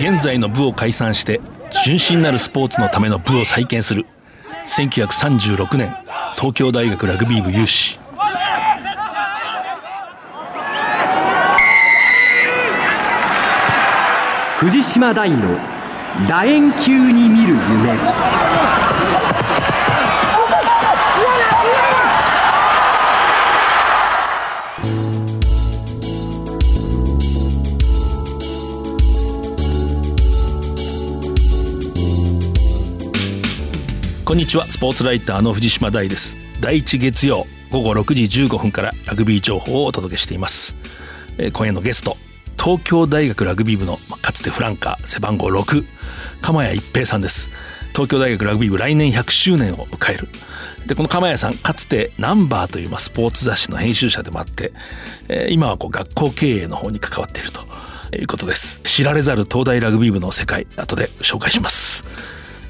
[0.00, 1.42] 現在の部を解散して
[1.84, 4.06] 純真なるスポーツのための部を再建する。
[4.66, 5.94] 1936年
[6.38, 7.98] 東京大学ラグビー部有志。
[14.56, 15.58] 藤島大の
[16.26, 18.49] 楕円球に見る夢。
[34.30, 34.64] こんにちは。
[34.64, 36.36] スポーツライターの藤島大です。
[36.60, 40.76] 第一月曜午後6時15分からラグビー情報をお届けしています、
[41.36, 42.16] えー、今夜のゲスト
[42.56, 45.84] 東京大学ラグビー部のかつてフランカー背番号6
[46.42, 47.50] 鎌谷一平さんです。
[47.90, 50.28] 東京大学ラグビー部来年100周年を迎える。
[50.86, 54.72] でこの鎌谷さんかつてナンバーというまあスポーツ雑誌の編集者でもあって、
[55.26, 57.62] えー、今はこう学校経営の方に関わっていると
[58.16, 58.80] いうことです。
[58.84, 62.04] 知られざる東大ラグビー部の世界後で紹介します。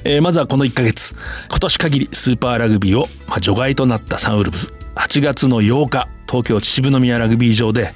[0.04, 1.14] えー、まずはこの1ヶ月。
[1.48, 4.72] 今年限りスーパーラグビーを、まあ、除外となったサンウルブズ。
[4.94, 7.92] 8月の8日東京秩父宮ラグビー場で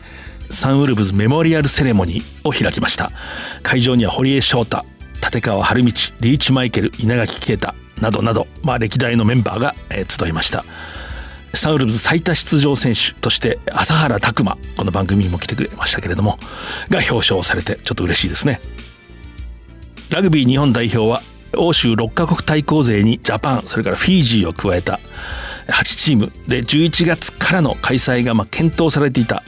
[0.51, 3.11] サンウルブズメモリアルセレモニーを開きました。
[3.63, 4.85] 会場には堀江翔太
[5.23, 10.65] 立川春道リーチマイケル稲垣啓太などなど、まあ、歴代のメンバーが、えー、集いました。
[11.55, 16.37] サンウルブズ最多出場選手として朝原拓磨この番組にも来てくれましたけれども
[16.91, 18.61] が表彰されてちょっと嬉しいですね。
[20.11, 21.23] ラグビー日本代表は
[21.57, 25.01] 欧州6カ国対抗勢にジャパンそれからフィジーを加えた
[25.67, 26.33] 8チーム。
[26.47, 29.43] で11月からの開催がま検討されていた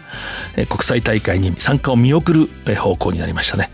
[0.68, 3.70] 国際大会に参加を見送る方向になりましたね。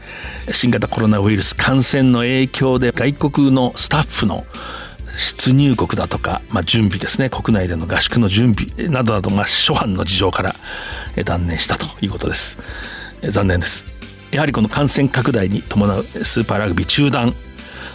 [0.52, 4.44] 新型コロナウイルス感染の影響で外国のスタッフの
[5.16, 7.30] 出入国だとか、まあ、準備ですね。
[7.30, 10.54] 国内での合宿の準備などなど、まあ、諸般の事情から
[11.24, 12.58] 断念したということです。
[13.22, 13.84] 残念です。
[14.32, 17.34] やはりこの感染拡大に伴うスーパーラグビー中断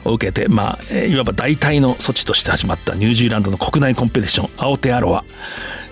[0.07, 5.23] を受けて、まあ、いわば代替の措置として始まったニュージーランドの国内コンペティションアオテアロアは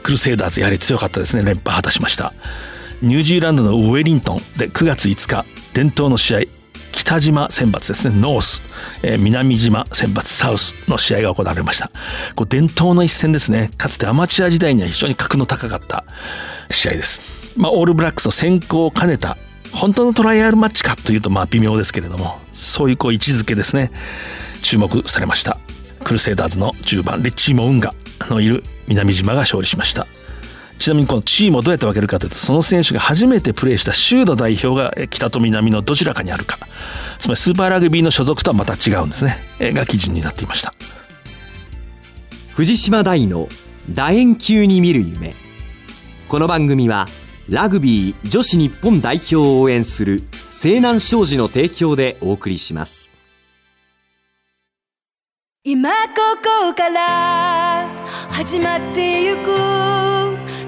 [0.03, 1.43] クルセイダーズやはり強かったですね。
[1.43, 2.33] 連覇果たしました。
[3.01, 6.39] ニュージーランドのウェリントンで9月5日伝統の試合
[6.91, 8.15] 北島選抜ですね。
[8.19, 8.61] ノース、
[9.03, 11.91] えー、南島選抜サウスの試合が行われました。
[12.35, 13.69] こう伝統の一戦ですね。
[13.77, 16.05] かつてアマチュア時代には非常に格の高かった
[16.71, 17.21] 試合です。
[17.57, 19.37] まあ、オールブラックスの先行を兼ねた
[19.75, 23.91] 本当のトライアルマッチかというとまあ微妙ですけれどもそういうこう位置づけですね。
[24.61, 25.59] 注目されました。
[26.03, 27.93] クルセイダーズの10番レッチーモ・ウンガ
[28.29, 30.07] のいる南島が勝利しました。
[30.77, 36.57] ちなみにこのチームをどうやって分けるかというとその選手が初めてプレーした州の代表が北と南のどちらかにあるか。
[37.19, 39.37] つまりスーパーラグビーの所属とはまた違うんですね。
[39.59, 40.73] が基準になっていました。
[42.53, 43.49] 藤島大の
[43.93, 45.35] 楕円球に見る夢。
[46.27, 47.07] この番組は
[47.49, 53.11] ラグビー女子日本代表を応援する西南商事の提供でお送りします。
[55.63, 57.87] 今ここから
[58.31, 59.45] 始まってゆく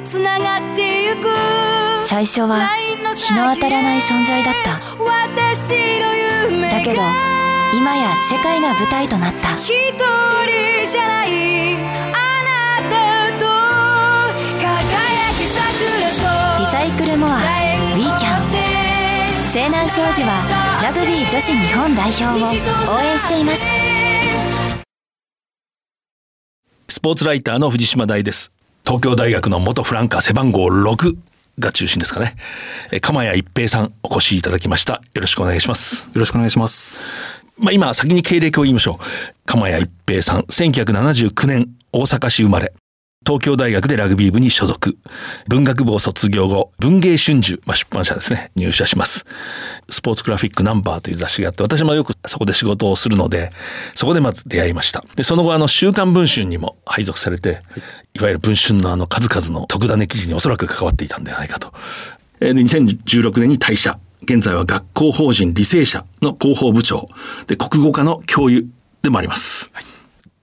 [0.04, 1.28] つながってゆく
[2.08, 2.68] 最初は
[3.16, 4.80] 日の当たらない存在だった。
[5.04, 6.16] 私の
[6.52, 7.02] 夢だけど
[7.76, 9.56] 今や世界が舞台となった。
[9.56, 11.28] 一人じゃない
[16.84, 18.48] イクルモアウィーキャン
[19.52, 23.62] 西南商事はラグビー女子日本代表を応援しています。
[26.90, 28.52] スポーツライターの藤島大です。
[28.86, 31.18] 東京大学の元フランカー背番号6
[31.60, 32.36] が中心ですかね。
[33.02, 35.02] 鎌谷一平さんお越しいただきました。
[35.14, 36.04] よろしくお願いします。
[36.06, 37.02] よろしくお願いします。
[37.58, 39.04] まあ今先に経歴を言いましょう。
[39.46, 42.74] 鎌谷一平さん1979年大阪市生まれ
[43.28, 44.98] 東京大学でラグビー部に所属。
[45.50, 49.26] 文学部を卒業後、文芸春秋、まあ、出版社ですね、入社します。
[49.90, 53.50] スポーツグラフィックナンバーという雑誌があって、私もよくそこで仕事をするので、
[53.94, 55.04] そこでまず出会いました。
[55.18, 57.64] で、その後、あの、週刊文春にも配属されて、
[58.14, 61.74] いわゆる文春のあの数々の特ダネ記事におそらく関わっていたんではないかと。
[62.40, 64.00] で、2016年に退社。
[64.24, 67.10] 現在は学校法人履正社の広報部長。
[67.48, 68.68] で、国語科の教諭
[69.02, 69.70] でもあります。
[69.74, 69.97] はい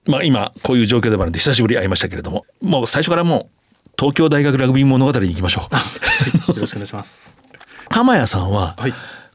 [0.07, 3.49] まあ今こういう状況でもあるんで久しぶり会いましたけれどももう最初からも
[3.85, 5.69] う東京大学ラグビー物語に行きましょ
[6.49, 6.53] う。
[6.53, 7.37] よろしくお願いします。
[7.89, 8.75] 鎌谷さんは、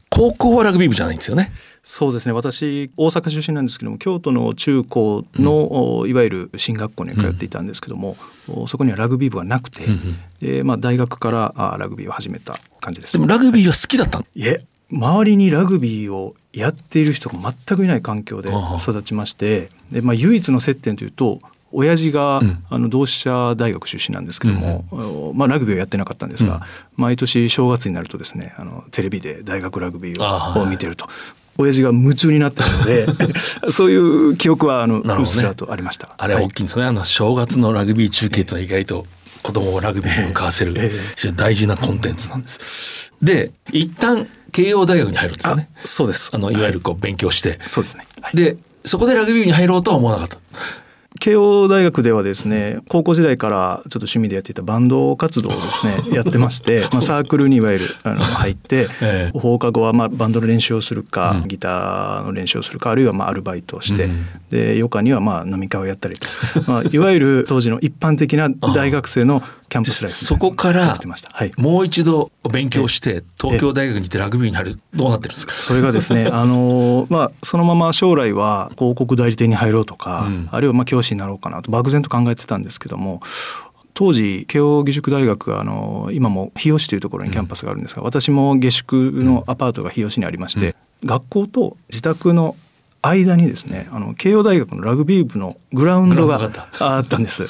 [0.09, 1.51] 高校はラグビー部じゃないんですよね？
[1.83, 2.31] そうですね。
[2.31, 13.13] 私大阪出身なんですけども京都の中高の、うん、いわゆる進学校に通っていたんですけども、うん、そこにはラグビー部がなくて、うん、でまあ、大学からあラグビーを始めた感じです。
[13.13, 21.39] でもラグビーは好きだったいえ周りにラグビーをやっている人が全くいない環境で育ちましてで、まあ、唯一の接点というと
[21.71, 26.61] 親父が、うん、あの同志社大学出身なんですけども、うん、まあ、ラグビーをやってなかったんですが、うん、
[26.97, 31.07] 毎年正月になるとですねあのテレビで大学ラグビーを見てると
[31.57, 33.07] 親父が夢中になってたので
[33.71, 36.15] そういう記憶はあの、うっすらとありました。
[36.17, 39.05] あれは大きいんですね、あの正月のラグビー中継ってのは意外と
[39.43, 40.75] 子供をラグビーに向かわせる
[41.35, 43.11] 大事なコンテンツなんです。
[43.21, 45.69] で一旦慶応大学に入るんですよね。
[45.75, 46.31] あそうです。
[46.33, 48.05] あのいわゆるこう勉強して、そうですね。
[48.21, 48.35] はい。
[48.35, 50.37] でそこでラグビー部に入ろうとは思わなかった。
[51.19, 59.39] 慶応大学ではですね高校時代からちょっと趣味でやっていたバンド活動をですね やってまして、まあ、サークルにいわゆるあの入って、 ええ。
[59.39, 61.47] 放課後はまあバンドの練習をするか、うん。
[61.47, 64.25] ギターの練習をするかあるいはまあアルバイトをして、うん。
[64.49, 66.27] で余暇にはまあ飲み会をやったりと、
[66.67, 70.99] まあ、いわゆる当時の一般的な大学生のキャンプスライフそこから。
[71.31, 75.53] はいもう一度勉強して東京大学に行ってラグビーに入るどうなってるんですか？
[75.53, 83.21] それがですね、 あのまあ、そのまま将来は広告代理店に入ろうとか、うんあるいはまあ教師になろうかなと漠然と考えてたんですけども
[83.93, 90.75] 当時慶應義塾大学があの今も日吉というところにキャンパスがあるんですが、私も下宿のアパートが日吉にありまして、
[91.05, 92.57] 学校と自宅の
[93.01, 97.47] 間にですねあの慶応大学のラグビー部のグラウンドがあったんです。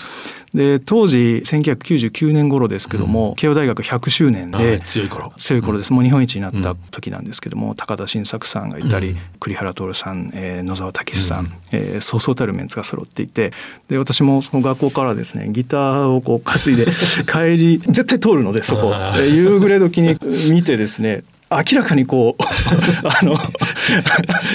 [0.54, 5.32] で当時1999年頃ですけども、慶応大学100周年はいで強い頃。
[5.38, 9.18] 強い頃です、もう日本一になった時なんですけども、高田晋作さんがいたり、うん。
[9.40, 11.52] 栗原徹さん、えー野沢武さん、うん。
[11.72, 13.52] えーそうそうたるメンツが揃っていて
[13.88, 16.86] で私もその学校からですねギターをこう担いで
[17.32, 18.94] 帰り絶対通るのでそこ。
[19.22, 20.18] 夕暮れ時に
[20.52, 22.44] 見てですね明らかにこう
[23.08, 23.38] あの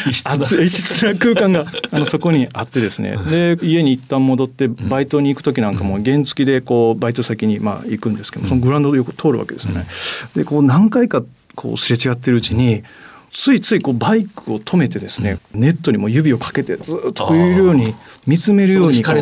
[0.09, 1.15] 異質な。
[1.15, 3.17] 空間があのそこにあってですね。
[3.31, 9.87] で家に一旦戻ってバイトに行く時なんかも原付でこうバイト先にまあ行くんですけどそのグラウンドでよく通るわけですよね。
[10.35, 11.23] でこう何回か
[11.55, 12.83] こうすれ違ってるうちに
[13.33, 17.95] ついついこうバイクを止めてですね、ネットにも指をかけてずっとこういうように
[18.27, 19.13] 見つめるようにだ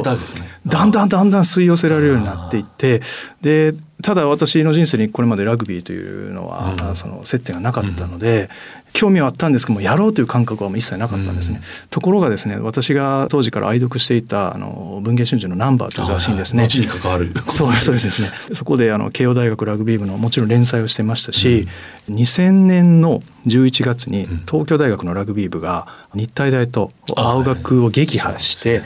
[0.85, 3.03] んだんだんだん吸い寄せられるようになっていって
[3.43, 3.75] で
[4.05, 6.97] ただ私の人生にこれまでラグビーというのは、うん。
[6.97, 8.51] その接点がなかったので、
[8.94, 11.61] 興味はあったんですけどもやろうという感覚は一切なかったんですね、
[11.91, 16.62] ところがですね私が当時から愛読していたあの文藝春秋の「ナンバーという雑誌にですね。
[16.62, 17.32] 後に関わる。
[17.50, 18.31] そうそうですね。
[18.52, 21.67] そこであの慶応大学ラグビー部のもちろん連載をしてましたし、
[22.08, 28.82] 2000年の11月に東京大学のラグビー部が日体大と青学を撃破して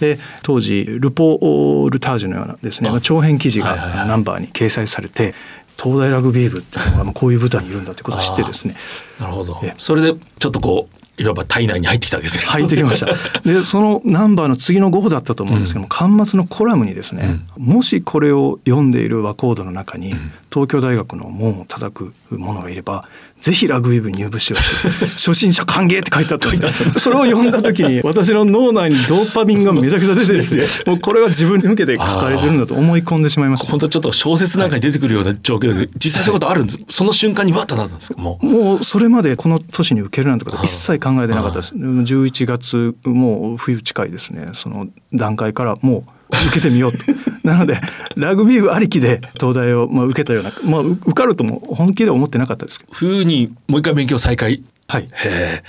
[0.00, 5.34] で当時ルポルタージュのようなですねあ長編記事がナンバーに掲載されて
[5.80, 8.76] 東大ラグビー部っていうのがまあこういう部隊にいるんだということを知ってですね
[9.18, 9.74] なるほどえ。
[9.78, 12.44] それでちょっとこういわば体内に入ってきたわけですね。
[12.44, 13.06] 入ってきました。
[13.42, 20.14] でそのナンバーの次の号だったと思うんですけども、巻末のコラムにですね、もしこれを読んでいる和コードの中に、
[20.50, 23.06] 東京大学の門を叩く者がいれば
[23.42, 24.62] ぜひラグビー部に入部しよう
[25.00, 36.78] と初心者歓迎って書いてあったんですよそれを読んだ時に 私の脳内にドーパミンがめちゃくちゃ出てですねもうこれは自分に向けて書かれてるんだと思い込んでしまいました本当ちょっと小説なんかに出てくるような状況で、実際そういうことあるんです。
[36.88, 38.20] その瞬間にわっとなったんですか？
[38.22, 38.46] もう。
[38.46, 41.74] もうそれまでこの年に受けるなんてことは一切考えてなかったです。
[41.74, 44.50] 11月もう冬近いですね。
[44.52, 46.12] その段階からもう
[46.48, 46.98] 受けてみようと。
[47.44, 47.76] なので
[48.16, 52.92] ラグビー部ありきで東大をまあ受けたような、まあう受かるとも本気では思ってなかったですけど。
[52.92, 54.62] 冬にもう一回勉強再開。
[54.86, 55.02] はい。
[55.02, 55.62] へえ。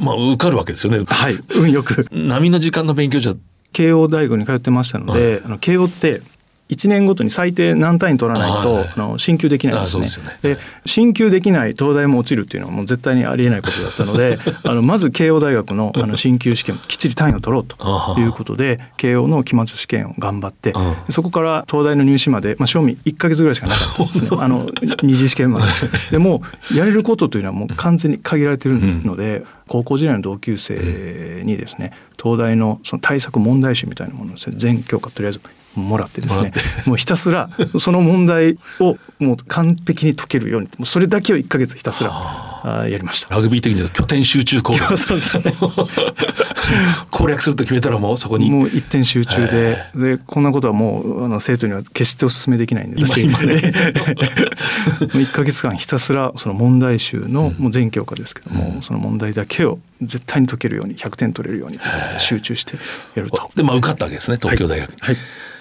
[0.00, 1.04] まあ受かるわけですよね。
[1.06, 1.34] はい。
[1.54, 3.34] 運よく波の時間の勉強じゃ。
[3.72, 6.22] 慶応大学に通ってましたので、あの慶応って
[6.68, 10.08] 1年ごとに最低何単位取らないと、はいあの進級できないんですね。
[10.42, 10.54] でね。
[10.56, 20.94] で進級できない東大も落ちるっていうのはもう絶対にありえないことだったので あのまず慶応大学のあの進級試験をきっちり単位を取ろうあということで慶応の期末試験を頑張ってうん。
[21.10, 24.30] そこから東大の入試まで、まあ、賞味1か月ぐらいしかなかったんですね。
[24.38, 24.68] あの
[25.02, 25.66] 二次試験まで。
[26.10, 26.42] でも
[26.74, 35.40] やれることというのはもう完全に限られてるので、高校時代の同級生にですね東大のその対策問題集みたいなものをですね全教科とりあえず
[35.74, 36.52] もらってですね。
[36.86, 43.34] もうひたすらその問題をもう完璧に解けるようにそれだけを1か月ひたすらやりました。
[43.34, 44.96] ラグビー的には拠点集中攻撃。
[44.98, 45.54] そうですね
[47.10, 48.50] 攻略すると決めたらもうそこに。
[48.50, 53.54] もう一点集中ででこんなことはもうあの生徒には決してお勧めできないんで私今今ね。
[53.54, 53.62] もう
[55.22, 61.78] 1か月間ひたすらその問題集のもう全教科ですけども、その問題だけを絶対に解けるように100点取れるように
[62.18, 62.76] 集中して
[63.14, 63.50] やると。
[63.54, 64.96] でまあ受かったわけですね東京大学に。
[65.00, 65.16] はい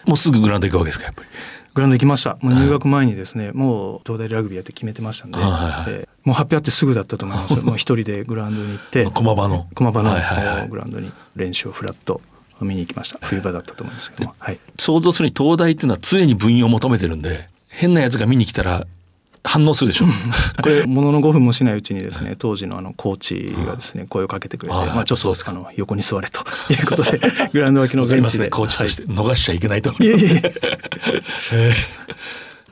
[0.07, 1.29] もうすぐグラウンド行くわけですかやっぱり。
[1.73, 2.37] グラウンド行きました。
[2.41, 5.51] もう入学前にですねもう東大ラグビーやって決めてましたんで、はい。
[5.51, 7.55] はいはいえーもう発表あってすぐだったと思います。
[7.63, 9.05] もう一人でグラウンドに行って。
[9.05, 9.65] 駒場の。
[9.73, 10.17] 駒場の、は
[10.65, 12.19] いグラウンドに練習をフラッと
[12.59, 13.19] 見に行きました。
[13.21, 18.85] 冬場だったと思うんですけども、はい、想像するに東大っていうのは常に部員を求めてるんで変なやつが見に来たら
[19.47, 20.05] 反応するでしょ。
[20.61, 27.19] これものの5分もしないうちにですね当時のあのコーチがですね声をかけてくれて、はいまあ、ちょっとあの横に座れということで
[27.53, 29.89] グラウンド脇のベンチで、コーチとして逃しちゃいけないと。
[29.89, 30.41] はいいえい
[31.53, 31.73] え。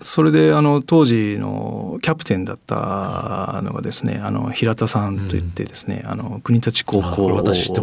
[0.05, 7.81] それであの当時のキャプテンだったのがですねあの平田さんといってですね、うん、あの国立高校を、私知って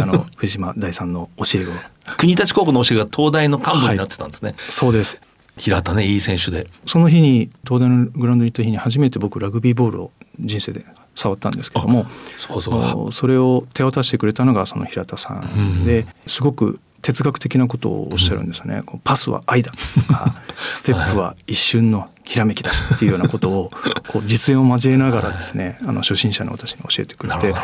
[0.00, 1.72] あの藤島大さんの教え子
[2.16, 5.18] 国立高校の教えが東大の幹部になってたんですね、はい、そうです
[5.58, 6.66] 平田ねいい選手で。
[6.86, 10.84] その日に東大のグラウンドに行った日に初めて僕ラグビーボールを人生で
[11.14, 18.82] 触ったんですけどもそそれを手渡してくれたのがその平田さんで、すごく哲学的なことをおっしゃるんですよね。
[18.92, 20.34] うん、パスは愛だとか
[20.72, 23.70] ステップは一瞬のひらめきだっていうようなことを
[24.08, 27.54] こう実演を交えながらですねあの初心者の私に教えてくれて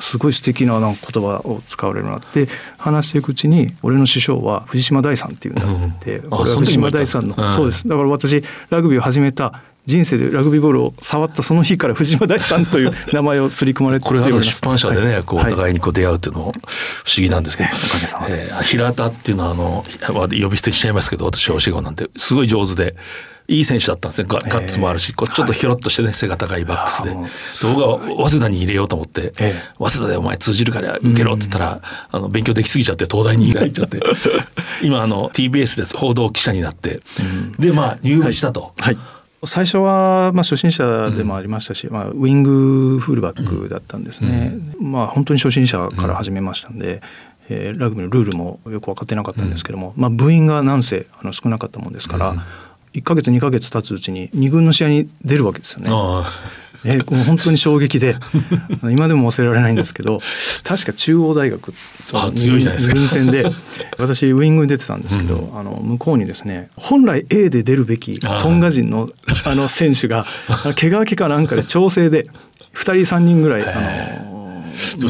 [0.00, 2.48] すごい素敵な言葉を使われるなって
[2.78, 7.86] 話していくうちに俺の師匠は藤島大さんっていうんだって、うん、これは藤島大さんのそうです。
[7.86, 19.84] だから私ラグビーを始めた人生でラグビーボールを触ったその日から藤島大さんという 名前を刷り込まれてこれは出版社でね、はい、こうお互いにこう出会うっていうのも不思議なんですけど、はい、えー、平田っていうのはあの
[20.30, 22.96] 呼び捨てしちゃいますけど私は教え子なんてすごい上手で。
[23.46, 24.26] いい選手だったんですね。
[24.30, 27.14] ガッツもあるし、こうちょっとひょろっとしてね、はい、背が高いバックスで。
[27.74, 34.00] 僕は早稲田に入れようと思って、え早稲田でお前通じるから受けろっつったら、あの勉強できすぎちゃって東大に入っちゃって。
[34.82, 37.02] 今あの TBS で報道記者になって、
[37.58, 38.72] でまあ入部したと。
[38.78, 38.98] はい
[39.46, 47.02] 最初はまあ初心者でもありましたし、うん、まあ、ウイングフルバックだったんですね、うん、まあ本当に初心者から始めましたんで、
[47.48, 52.34] えー、ラグビーのルールもよく分かってなかったんですけども、まあ、部員がなんせあの少なかったもんですから、
[52.94, 55.90] 1か月2か月経つうちに2軍の試合に出るわけですよね。
[56.86, 58.16] えもう本当に衝撃で。
[58.90, 60.20] 今でも忘れられないんですけど
[60.62, 61.72] 確か中央大学
[62.12, 62.94] あ強いじゃないですか。
[62.94, 63.46] 軍戦で
[63.98, 69.10] 私ウイングに出てたんですけど、うん、あの向こうにですね本来 A で出るべきトンガ人の
[69.46, 70.26] あの選手が
[70.78, 72.28] 怪我明けかなんかで調整で
[72.74, 74.43] 2人3人ぐらいあの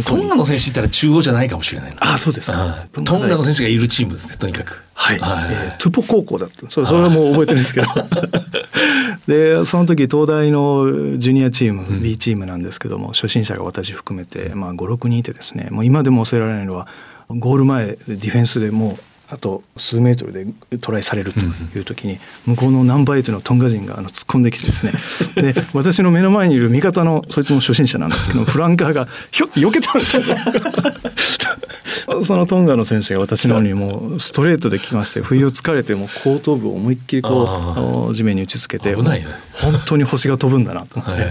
[0.04, 3.62] トンガの選手いたら中央じゃないかもしれないあそうですか、トンガの選手。
[3.64, 4.82] がいるチームですねとにかく。
[4.94, 7.86] はい、はい、えー、トゥポ高校だったそれそれはもう覚えてるんですけど。
[9.26, 16.88] でその時東大のジュニアチーム、うん、B チームなんですけども初心者が私含めて、まあ、56人いてですねもう今でも忘れられないのは
[17.30, 20.46] ゴール前ディフェンスでもうあと数メートルで
[20.78, 25.52] トライされるという時に向こうのナンバーエイトのトンガ人があの突っ込んできてですね。
[25.52, 30.22] で私の目の前にいる味方のそいつも初心者なんですけど フランカーがひょ避けたんですよ。
[30.22, 30.36] ね
[32.22, 41.24] そのトンガの選手が私の方にもうストレートで来まして不意をつかれても後頭部を思いっきりこう地面に打ちつけて、ね、本当に星が飛ぶんだなと思って。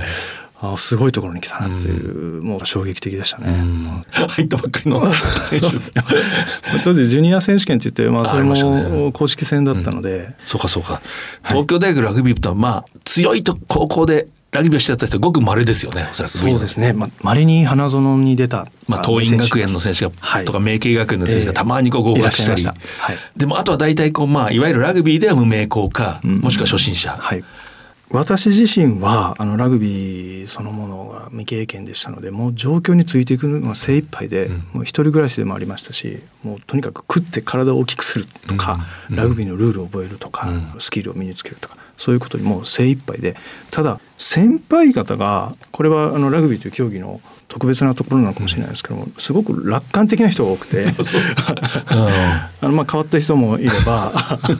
[0.66, 4.04] あすごいところに来たなっていう、うん、もう衝撃的でしたね。
[4.12, 5.06] 入ったばっかりの
[5.42, 5.68] 選手。
[6.86, 11.02] 当時ジュニア選手権って言って、まあ、それも公式戦だったので、うん、そうかそうか。
[11.44, 16.32] 東京大学ラグビー部とはまあ強いと高校でラグビーをしてた人ごく稀ですよねおそらく。
[16.32, 22.54] そうですね、まあ、稀に花園に出たまあ、桐蔭学園の選手が、はい、とか明慶学園の選手がたまにこう合格した。
[22.54, 27.44] り、はい、でもあとは大体こう、まあ、いわゆるラグビーでは無名校か、うん、もしくは初心者、はい
[28.14, 38.78] 私自身はあのラグビーそのものが未経験でしたのでもう状況についていくのが精一杯で、うん、もう一人暮らしでもありましたしもうとにかく食って体を大きくするとか、
[39.10, 43.36] うん、ラグビーのルールを覚えるとか、うん、スキルを身につけるとかそういうことにもう精一杯で
[43.72, 47.20] ただ先輩方がこれはあのラグビーという競技の
[47.54, 50.88] 特別なところなのかもしれないですけどもすごく楽観的な人が多くて。
[51.88, 54.12] あのまあ変わった人もいれば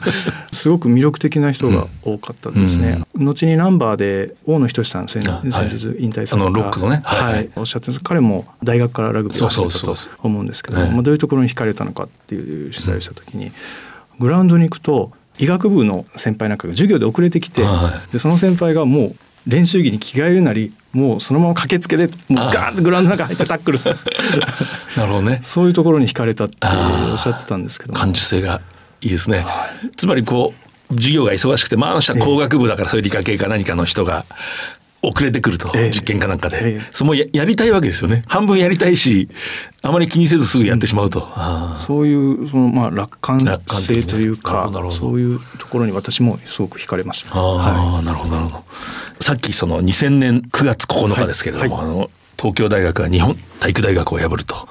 [0.52, 13.50] すごく魅力的な人が多かったですね、うん、後にナンバーで大野仁さん先先日引退された、ロックのね、はい、はい、おっしゃって彼も大学からラグビーを始めたと思うんですけどまあ、どういうところに惹かれたのかっていう取材をした時に、
[14.20, 23.96] グラウンドに行くと医学部の先輩なんかが授業で遅れてきて、はい、でその先輩がもう練習着に着替えるなりもうそのまま駆けつけでもうガーッとグラウンドの中入ってタックルする。
[24.96, 25.40] なるほどね。
[25.42, 26.56] そういうところに惹かれたって
[27.10, 28.60] おっしゃってたんですけど感受性が
[29.00, 30.54] いいですね、はい、つまりこ
[30.90, 34.24] う授業が忙しくてまああの人は工学部だからそういう理科系か何かの人が
[35.06, 38.24] 遅れてくると、え実験かなんかで、えそのややりたいわけですよね。
[38.26, 39.28] 半分やりたいし
[39.82, 47.36] あまり気にせずすぐやってしまうと、うん、そういうそのまあ楽観性というか、ね、そういうところに私もすごく惹かれました。
[47.36, 48.64] あ、はい、なるほどなるほど。
[49.20, 51.86] さっきその2000年9月9日ですけれども、はい。
[51.86, 54.68] はい、あの東京大学が日本体育大学を破ると。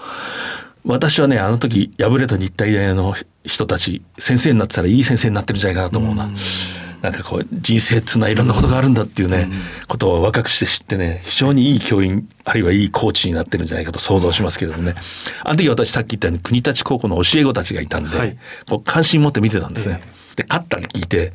[0.85, 6.25] 私はねあの時敗れた日体大の人たち先生になってたらいい先生になってるんじゃないかなと思うな。
[6.25, 6.29] う
[7.03, 9.49] なんかこう人生っていうのはいろんなことがあるんだっていうね、
[9.89, 14.95] ことを若くして知ってね非常にいい教員あるいはいいコーチになってるんじゃないかと想像しますけどもね。
[15.43, 18.37] あの時私さっき言ったように国立高校の教え子たちがいたんで、はい、
[18.69, 20.01] こう関心持って見てたんですね。
[20.37, 21.33] で勝ったって聞いて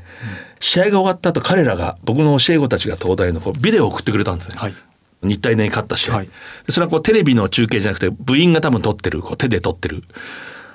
[0.59, 4.57] 試合が終わった後彼らが僕の教え子たちが東大のこうビデオを送ってくれたんですね。
[4.57, 4.75] はい。
[5.23, 6.29] 日体大に勝った試合、はい、
[6.71, 10.05] それはこうテレビの中継じゃなくて部員が多分撮ってるこう手で撮ってる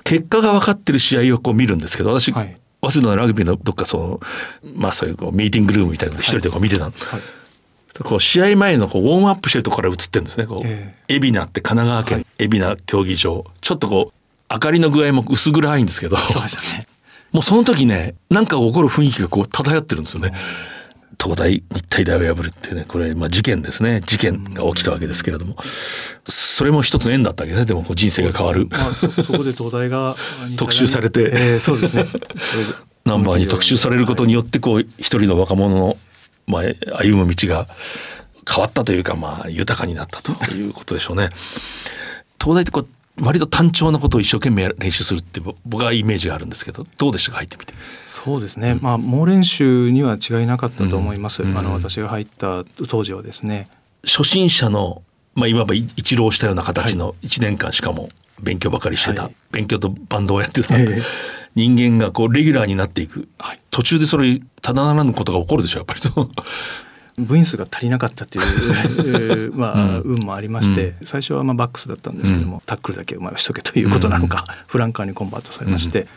[0.04, 2.58] 結果が分かってる試合をこう見るんですけど私、はい、
[2.90, 4.20] 早稲田のラグビーのどっかその
[4.76, 7.22] まあそういうこうミーティングルームみたいなので一人でこう見てたの、はい。
[8.04, 10.48] こう試合前のこうウォームアップしてるところから映ってるんですね。
[10.48, 13.46] こう、え海老名って神奈川県海老名競技場。
[13.62, 16.18] ちょっとこう明かりの具合も薄暗いんですけど。
[16.18, 16.88] そうでしたね。
[17.32, 20.32] もうその時ねなんか起こる雰囲気がこう漂ってるんですよね。
[21.24, 24.02] 東大日体大を破るってねこれまあ事件ですね。
[24.06, 25.56] 事件が起きたわけですけれども。
[26.26, 27.66] それも一つの縁だったわけですね。
[27.66, 28.68] でもこう人生が変わる。
[28.70, 30.16] まあ、そそこで東大が
[30.58, 31.32] 特集されて。
[31.34, 32.06] えーそうですね。
[33.06, 35.98] ナンバーに特集されることによってこう一人の若者の、
[36.48, 36.62] まあ、
[37.02, 37.68] 歩む道が
[38.50, 41.30] 変わったというかまあ豊かになったということでしょうね。
[42.40, 42.88] 東大ってこう
[43.24, 47.38] 割と単調なことを一生懸命練習するって僕はイメージがあるんですけどどうでしたか？
[47.38, 47.74] 入ってみて。
[48.04, 51.58] そうですね、まあ猛練習には違いなかったと思います、うん。
[51.58, 53.70] あの私が入った当時はですね。
[54.06, 55.02] 初心者の、
[55.34, 58.10] まあ、いわば一浪したような形の1年間しかも
[58.42, 59.36] 勉強ばかりしてた、はい。
[59.52, 61.02] 勉強とバンドをやってたええ。
[61.56, 63.60] 人間がこうレギュラーになっていく、はい。
[63.72, 66.00] 途中でそれただならぬことが起こるでしょやっぱり。
[66.02, 66.30] そう。
[67.18, 76.08] 部員数が足りなかったという、 えーまあ、運もありまして、最初はまあバックスだったんですけども、タックルだけお前はしとけということなのか、フランカーにコンバートされまして、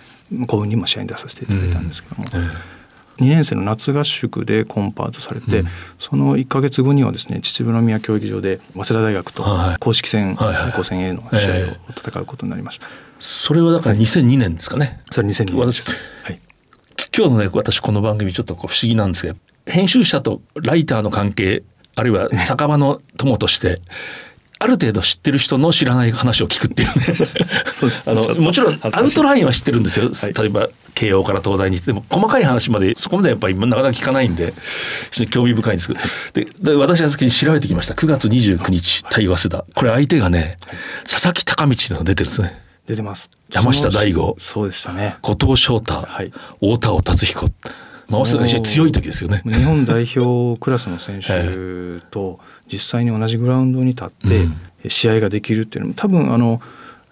[0.47, 2.25] 幸運にも試合に出させていただいたんですけども、
[3.19, 5.65] 2年生の夏合宿でコンパートされて、
[5.99, 9.77] その1か月後にはですね秩父宮競技場で早稲田大学とはい。
[9.79, 12.87] 公式戦はいはい対抗戦 A の試合を戦うことになりました。
[13.21, 15.01] それはだから2002年ですかね。
[15.11, 15.91] それ2002年です。
[15.91, 15.91] 私
[16.25, 16.39] はい。
[17.17, 19.37] 今日のね私この番組ちょっと不思議なんですけど
[19.67, 21.63] 編集者とライターの関係
[21.95, 23.81] あるいは酒場の友として
[24.59, 26.95] ある程度知ってる人の知らない話を聞くっていうね。
[28.07, 30.33] あのもちろんアウトラインは知ってるんですよ、はい。
[30.33, 34.55] 例えば慶応から東大に行っても細かい話までそこまでやっぱりなかなか聞かないんで
[35.31, 36.01] 興味深いんですけど。
[36.33, 37.95] でで私は先に調べてきました。
[37.95, 40.57] 9月29日対早稲田これ相手がね
[41.05, 42.63] 佐々木隆道っていうのが出てるんですね。
[42.87, 43.31] 出てます。
[43.51, 44.37] 山下大吾。
[44.39, 45.17] そうでしたね。
[45.21, 46.33] 後藤翔太、はい。
[46.61, 47.47] 太田尾達彦、
[48.09, 49.43] まあ、早稲田が非常に強い時ですよね。
[49.45, 52.39] 日本代表クラスの選手と
[52.73, 56.61] 実際に同じグラウンドに立って試合ができるっていうのも多分あの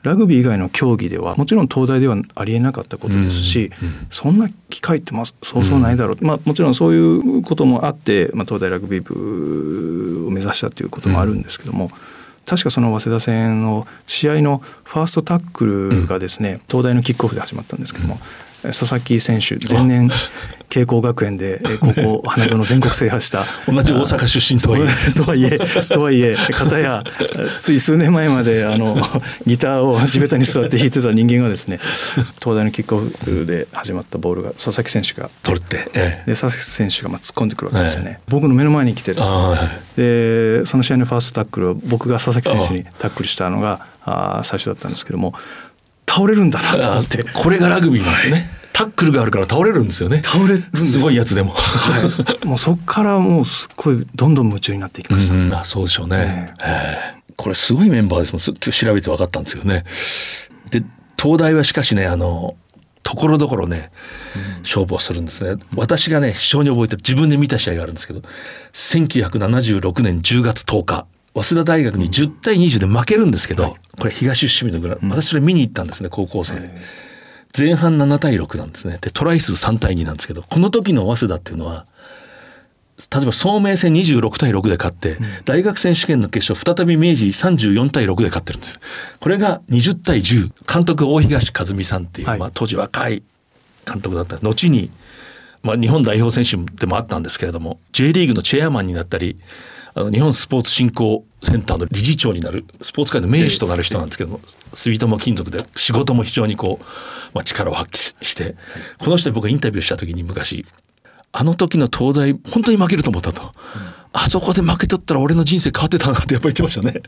[0.02, 3.70] ラグビー以外の競技ではもちろん東大ではありえなかったことですし、
[4.10, 11.88] そんな機会ってまあそうそうないだろう、まあ、もちろんそういうこともあって、まあ、東大ラグビー部を目指したということもあるんですけども、
[12.44, 18.20] 確かその早稲田戦の試合のファーストタックルがですね、東大のキックオフで始まったんですけども、
[18.72, 20.10] 佐々木選手前年
[20.68, 23.44] 慶光学園でえー高校花園全国制覇した。
[23.66, 25.12] 同じ大阪出身とはいえ。
[25.14, 27.04] とはいえとはいえ片や
[27.60, 28.96] つい数年前まであの
[29.46, 31.78] ギターを地べたに座って弾いてた人間がですね
[32.40, 35.30] 東大のキックオフで始まったボールが佐々木選手が。
[35.42, 36.24] 取るって、ええ。
[36.26, 39.36] で佐々木選手がまあ突っ込んでくるわけですよね、僕の目の前に来てですね。
[39.36, 39.58] あはい
[39.96, 45.34] でその試合のファーストタックルを僕が佐々木選手にタックルしたのがあー最初だったんですけども
[46.06, 48.50] 倒れるんだなと思あってこれがラグビーなんですね。
[48.72, 50.20] タックルがあるから倒れるんですよね。
[50.24, 51.52] 倒れるすすごいやつでも。
[51.52, 55.34] はい、もうそこからもうすっごいどんどん夢中になっていきました。
[55.34, 59.82] うんあそうでしょうね、ええこれすごいメンバーですもんす今日調べて分かったんですよね。
[60.70, 60.84] で
[61.20, 62.56] 東大はしかしねあの
[63.02, 63.90] ところどころね
[64.62, 65.62] 勝負をするんですね。
[65.74, 68.22] 私がね非常に覚えてる自分で見た試合があるんですけど
[68.72, 76.70] 1976年10月10日早稲田大学に10対20で負けるんですけど、これ東伏見のグラウンド私それ見に行ったんですね高校生で。
[77.56, 78.98] 前半7対6なんですね。
[79.00, 81.86] でトライ数3対2なんですけどこの時の早稲田っていうのは
[82.98, 88.78] 例えば聡明戦26対6で勝って、大学選手権の決勝再び明治34対6で勝ってるんです。
[89.18, 92.38] これが20対10監督大東和美さんっていう、はい。
[92.38, 93.24] まあ、当時若い
[93.84, 94.36] 監督だった。
[94.36, 94.92] 後に、
[95.64, 99.36] まあ、日本代表選手でもあったんですけれども J リーグのチェアマンになったり
[99.94, 104.40] あの日本スポーツ振興センターの理事長になるスポーツ界の名手となる人なんですけども
[104.72, 106.84] 住友金属で仕事も非常にこう、
[107.32, 108.56] まあ、力を発揮して
[108.98, 110.66] この人に僕がインタビューした時に昔
[111.32, 113.50] あの時の東大本当に負けると思ったと、
[114.12, 117.02] あそこで負けとったら俺の人生変わってたなってやっぱり言ってましたね。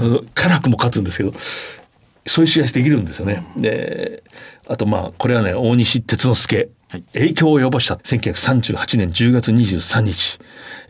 [0.00, 1.34] あのあの辛くも勝つんですけど
[2.26, 3.46] そういう試合できるんですよね。
[3.58, 4.22] で
[4.66, 6.68] あとまあこれはね大西哲之助、
[7.14, 10.38] 影響を及ぼした1938年10月23日、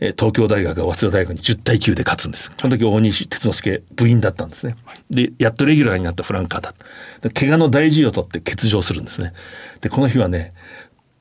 [0.01, 2.51] えー東京大学が早稲田大学に10対9で勝つんです。
[2.51, 4.77] この時大西哲之助部員だったんですね。
[5.11, 6.75] でやっとレギュラーになったフランカーだ。
[7.23, 9.33] で怪我の大事を取って欠場するんですね。
[9.81, 10.53] でこの日はね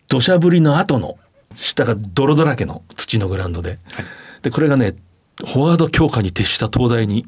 [0.07, 1.17] 土砂降りの後の
[1.55, 3.79] 下が泥だらけの土のグラウンドで、
[4.41, 4.95] でこれがね
[5.37, 7.25] フォワード強化に徹した東大に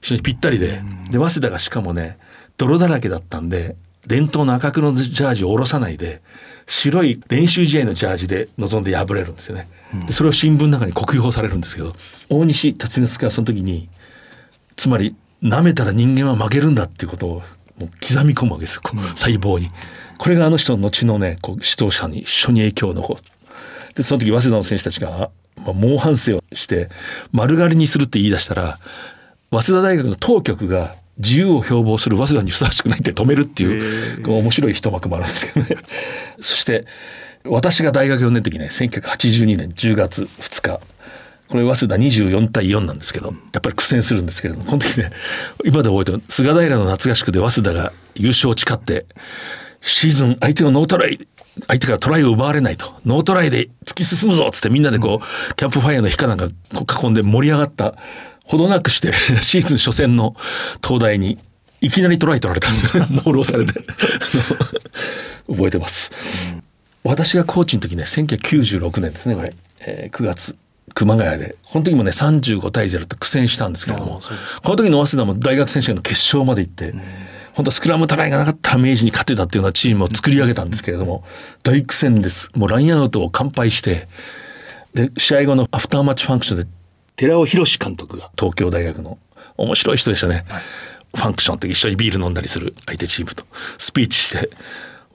[0.00, 2.16] 非常にぴったりで、で早稲田がしかもね
[2.56, 6.22] 泥だらけだったんで伝統の赤黒のジャージを下ろさないで
[6.66, 9.68] 白い練習試合のジャージで臨んで敗れるんですよね。
[10.06, 11.92] でそれを新聞の中に酷評されるんですけど
[12.28, 13.88] 大西達之助はその時に
[14.74, 17.42] つまり舐めたら人間は負けるんだっていうことを
[17.78, 19.68] もう刻み込むわけですよ、細胞に。
[20.18, 23.20] これがあの人の後のねこう指導者に一緒に影響を残る
[23.94, 26.88] でその時早稲田の選手たちが、まあ、猛反省をして
[27.32, 28.78] 丸刈りにするって言い出したら
[29.50, 35.76] 早稲田大学の当局が自由を標榜する早稲田にふさわしくないって止めるっていう面白い一幕もあるんですけどね。
[36.40, 36.84] そして
[37.44, 40.80] 私が大学4年の時ね1982年10月2日
[41.48, 45.10] これ早稲田24対4なんですけどやっぱり苦戦するんですけれどもこの時ね
[45.64, 49.06] 今で覚えてる菅平の夏合宿で早稲田が優勝を誓って
[49.80, 51.26] シーズン相手をノートライ
[51.68, 56.48] 相手からトライを奪われないとノートライで突き進むぞっつってみんなでこうキャンプファイヤーの火かなんか
[57.02, 57.94] 囲んで盛り上がった
[58.46, 60.34] ほどなくして シーズン初戦の
[60.82, 61.38] 東大に
[61.80, 63.04] いきなりトライ取られたんですよ。
[63.04, 63.74] ねモールをされて。
[65.48, 66.10] 覚えてます、
[67.04, 70.56] 私がコーチの時ね1996年ですねこれ、えー、9月
[70.94, 71.56] 熊谷で。
[71.64, 74.20] この時もね35対0と苦戦したんですけれども。
[74.62, 76.94] この時の早稲田も大学選手権の決勝まで行って、
[77.54, 81.24] 本当はスクラムトライがなかったら明治に勝てたっていうようなチームを作り上げたんですけれども、
[81.62, 82.50] 大苦戦です。
[82.54, 84.08] もうラインアウトを完敗して
[84.96, 86.66] で試合後のアフターマッチファンクションで
[87.16, 89.18] 寺尾博監督が東京大学の
[89.56, 90.62] 面白い人でしたね、はい、
[91.14, 93.44] ファンクションって一緒にビール飲んだりする相手チームと
[93.78, 94.50] スピーチして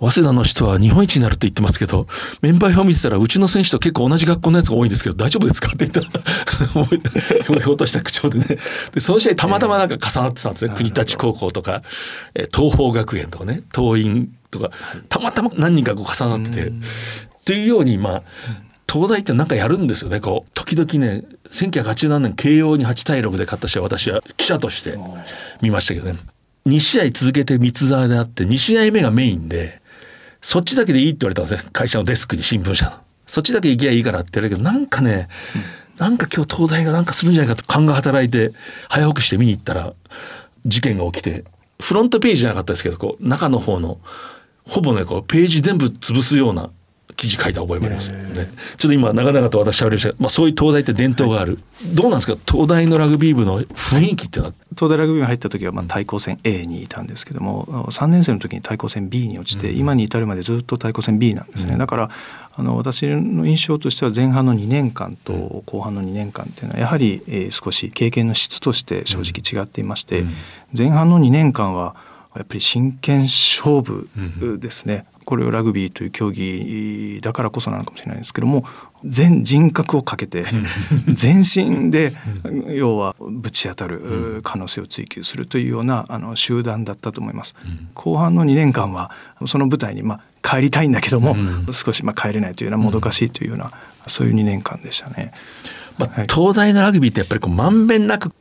[0.01, 2.07] 早稲田の人は日本一になるって言ってますけど、
[2.41, 6.07] メンバー表見てたら、うちの選手と結構同じ学校のやつが多いんですけど、大丈夫ですかって言ったら、
[7.43, 8.45] ひょうひょうとした口調でね。
[8.95, 10.73] で、その試合たまたまなんか重なってたんですね。
[10.75, 11.83] 国立高校とか、
[12.33, 14.71] え東邦学園とかね、東院とか、
[15.07, 16.67] たまたま何人かこう重なってて。
[16.67, 18.23] っていうように、まあ、
[18.91, 20.51] 東大ってなんかやるんですよね、こう。
[20.53, 24.97] 時々ね、1987年慶応に8対6で勝った試合、私は記者として
[25.61, 26.19] 見ましたけどね。
[26.65, 29.81] 2試合続けて三沢であって、2試合目がメインで、
[30.41, 32.93] そっちだけでいいって言われたんですね会社のデスクに新聞社の
[33.27, 35.29] そっちだけ行きゃいいからって言われるけどなんかね、
[35.95, 38.51] うん、なんか今日東大がなんかするんじゃないかと勘が働いて
[38.89, 39.93] 早起きして見に行ったら
[40.65, 41.45] 事件が起きて
[41.79, 43.99] フロントページじゃなかったですけどこう中の方の
[44.67, 46.69] ほぼねこうページ全部潰すような
[47.21, 51.59] 記事書いた覚えもあります、ね、ちょっと今長々と私しゃべりました、まあ、そういう東大って伝統がある、は
[51.91, 52.35] い、どうなんですか？
[52.51, 54.55] 東大のラグビー部の雰囲気っていうのは？
[54.75, 62.09] 東大ラグビー部に入った時はまあ対抗戦 A にいたんですけども3年生の時に対抗戦 B に落ちて、うん、今に至るまでずっと対抗戦 B なんですね、うん、だから
[62.55, 70.23] あの私の印象としては前半の2年間と後半の2年間っていうのはやはり、えー、少し経験の質として正直違っていまして、
[70.75, 71.95] 前半の2年間は
[72.35, 74.09] やっぱり真剣勝負
[74.59, 78.65] ですね、これをラグビーという競技だからこそなのかもしれないですけども
[79.03, 80.45] 全人格をかけて
[81.07, 82.13] 全身で
[82.69, 87.55] 要はぶち当たる可能性を追求するというようなあの集団だったと思います。
[87.93, 89.11] 後半の2年間は
[89.47, 91.35] その舞台にまあ帰りたいんだけども、
[91.71, 93.71] 少しまあ帰れないというようなもどかしいというような
[94.07, 95.33] そういう2年間でしたね。
[95.97, 98.31] まあ、東大のラグビーってやっぱりこうまんべんなく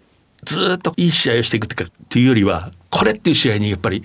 [0.44, 4.02] ずっといい試合をしていくっていうよりはこれっていう試合にやっぱり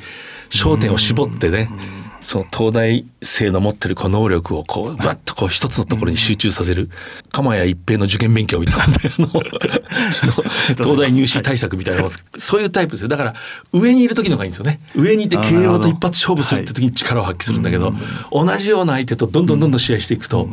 [0.49, 1.69] 焦点を絞ってね、
[2.25, 6.89] その東大生の持ってるこの能力をこうバッとこう一つのところに集中させる。
[7.31, 8.85] 鎌谷一平の受験勉強みたいな。
[10.75, 13.09] 東大入試対策みたいなそういうタイプですよ。
[13.09, 13.33] だから
[13.71, 14.79] 上にいる時のがいいんですよね。
[14.95, 17.93] 上にいて慶応と一発勝負するって時に力を発揮するんだけど、
[18.31, 20.49] 同じような相手とどんどんどんどん試合していくと、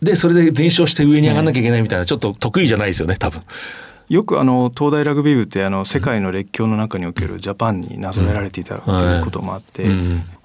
[0.00, 3.42] でそれで全勝して上に上がんなきゃいけないみたいなちょっと得意じゃないですよね多分。
[4.10, 9.86] よくあの東大ラグビー部ってあの世界の列強の中におけるジャパンになぞらえられていたということもあって、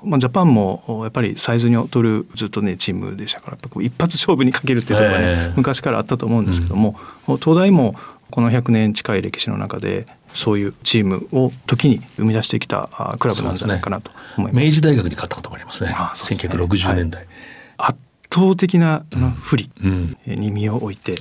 [0.06, 7.96] まあ、ジャパンもやっぱりサイズに劣るずっとねチームでしたから一発勝負にかけるっていうところがね、昔からあったと思うんですけども、東大も
[8.32, 12.90] この100年近い歴史の中でそういうチームを時に生み出してきた
[13.20, 14.62] クラブなんじゃないかなと思います。
[14.62, 15.92] すね、明治大学に勝ったこともありますね。
[15.96, 17.26] ああすね1960年代。
[17.78, 17.96] はい
[18.34, 19.06] 倒的な
[19.42, 19.70] 不利
[20.26, 21.16] に身を置いて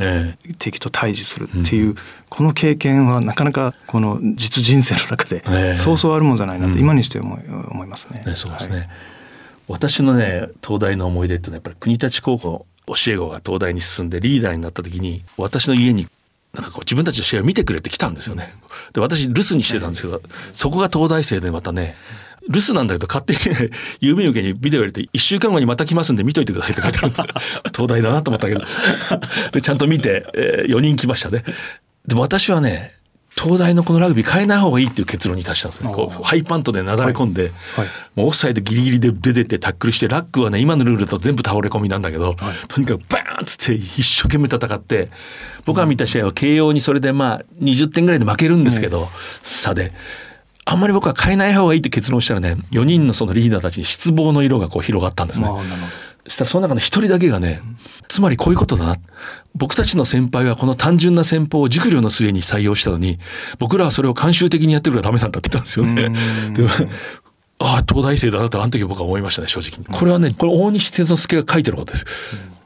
[0.58, 1.94] 敵と対峙するっていう
[2.28, 8.22] この経験はなかなかこの実人生の中でそうそうあるもんじゃないなと今にして思い思いますね。
[8.34, 8.88] そうですね、はい、
[9.68, 16.06] 私のね東大の思い出っていうのはやっぱり国立高校教え子が東大に進んでリーダーになった時に私の家に
[16.52, 18.54] なんかこう自分たちの試合を見てくれて来たんですよね。
[18.92, 21.96] で私留守にしてたんですけどそこが東大生でまたね
[22.48, 23.38] 留守なんだけど勝手に、
[24.00, 27.22] 郵便受けにビデオ入れて1週間後にまた来ますんで見といてくださいって書いてあるんです。
[27.74, 28.60] 東大だなと思ったけど。
[29.52, 31.44] でちゃんと見て、えー、4人来ましたね。
[32.06, 32.92] でも私はね
[33.36, 35.92] 東大のこのラグビー変えない方がいいっていう結論に達したんですね。
[35.92, 37.50] こうハイパントでなだれ込んで、はい。
[37.50, 42.36] はい、もうオフサイドギリギリで出てってタックルしてラックはね今のルールだと全部倒れ込みなんだけど、はい、
[42.68, 45.10] とにかくバーンっつって一生懸命戦って
[45.64, 49.08] 僕が見た試合は慶応にそれでまあ20点ぐらいで負けるんですけど、
[49.42, 49.92] 差で。
[50.66, 55.48] あんまり僕は変えない方がいいって結論したらね4人のそのリーダーたちに失望の色がこう広がったんですね。
[56.26, 57.60] そしたらその中の一人だけがね、
[58.08, 58.96] つまりこういうことだな。
[59.54, 63.18] 僕たちの先輩はこの単純な戦法を熟慮の末に採用したのに、
[63.58, 66.10] 僕らはそれを慣習的にやってるからダメなんだって言ったんですよね。
[67.58, 69.78] ああ東大生だなとあの時僕は思いましたね正直。
[69.78, 72.06] にこれはねこれ大西哲之助が書いてることです、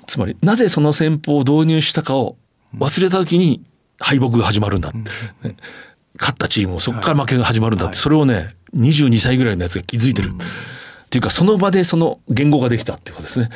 [0.06, 2.36] つまりなぜその戦法を導入したかを
[2.76, 3.62] 忘れた時に
[3.98, 5.04] 敗北が始まるんだ、ね
[6.18, 13.50] 勝ったチームをそこから負けが始まるんだって、それをね22歳ぐらいのやつが気づいてる、っていうかその場でその言語ができたっていうことですね、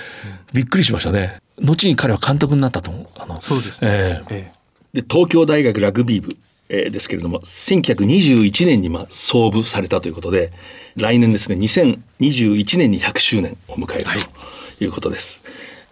[0.53, 1.38] びっくりしましたね。
[1.61, 3.07] 後に彼は監督になったと思う。
[3.16, 4.53] あのそうですね、ええ。
[4.94, 6.37] えで東京大学ラグビー部、
[6.68, 10.53] えーですけれども1921年にまあ創部されたということで
[10.96, 14.87] 来年ですね2021年に100周年を迎えるとい。
[14.88, 15.42] うことです、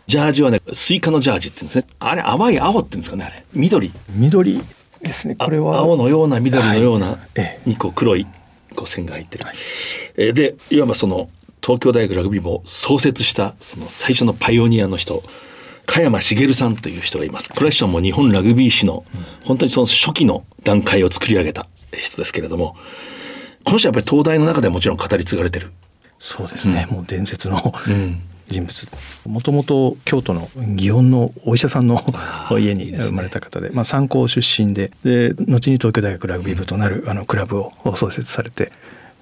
[0.07, 1.87] ジャージはねスイカのジャージって言うんですね。
[2.01, 3.45] あれ淡い青って言うんですかねあれ。
[3.53, 3.89] 緑。
[3.89, 4.61] え緑？
[5.03, 5.37] ですね。
[5.39, 5.79] あこれは。
[5.79, 7.61] 青のような緑のようなはいえ。
[7.67, 8.27] にこう黒い
[8.75, 9.45] こう線が入ってる、
[10.17, 11.29] えーでいわばその
[11.63, 15.23] 東京大学ラグビー部を創設したその最初のパイオニアの人
[15.87, 17.51] 加山茂さんという人がいます。
[17.51, 19.05] これは人はもう日本ラグビー史の
[19.45, 22.77] 本当にその初期の段階を作り上げた人ですけれども
[23.65, 25.73] この人はやっぱり東大の中ではもちろん語り継がれてる。
[26.19, 28.89] そうですね、もう伝説のん人物。
[29.27, 32.03] もともと京都の祇園のお医者さんの
[32.59, 38.73] 家に生まれた方でまあ、参考出身でで後に東京大学ラグビー部となるあのクラブを創設されて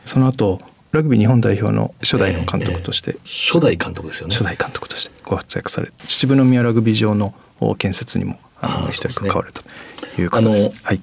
[0.05, 0.61] その後
[0.93, 4.35] ラグビー日本代表の初代の監督として、初代監督ですよね。
[4.35, 7.35] 初代監督としてご活躍され秩父宮ラグビー場の
[7.77, 9.31] 建設にもあの一人そうですね。
[9.31, 9.63] 関わると
[10.21, 10.67] いう方です。
[10.67, 11.01] あのはい、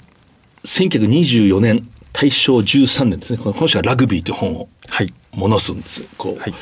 [0.64, 3.38] 1924年大正13年ですね。
[3.38, 5.14] この人がラグビーという本をはい。
[5.34, 6.54] ものすんですこう、はい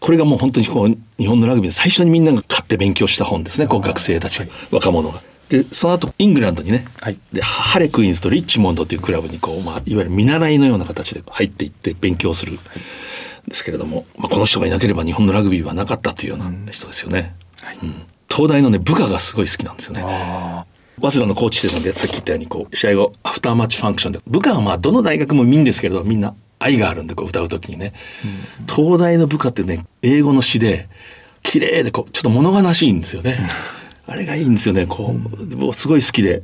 [0.00, 5.20] これがもう本当にこう日本のラグビーの最初にみんなが買って勉強した本ですねこう学生たちが、若者が。
[5.50, 7.18] でその後イングランドにね、はい。
[7.32, 12.56] でハレクイーンズとリッチモンドというクラブにこう、まあ、いわゆる見習いのような形で入っていって勉強するん
[13.48, 17.34] ですけれども、まあ、この人がいなければ日本のラグビーはなかったというような人ですよね。
[17.82, 17.94] うん。
[18.30, 20.02] 東大のね部下がすごい好きなんですよね。
[20.02, 24.20] 早稲田のコーチでさっき言ったようにこう試合後アフターマッチファンクションで。
[24.26, 27.92] 部下はまあどの大学も見んですけれどみんな愛があるんでこう歌う時にね、
[28.72, 30.88] 東大の部下ってね英語の詩で
[31.42, 33.36] 綺麗でこうちょっと物悲しいんですよね、
[34.06, 34.86] あれがいいんですよね。
[34.86, 36.42] こう、で僕すごい好きで。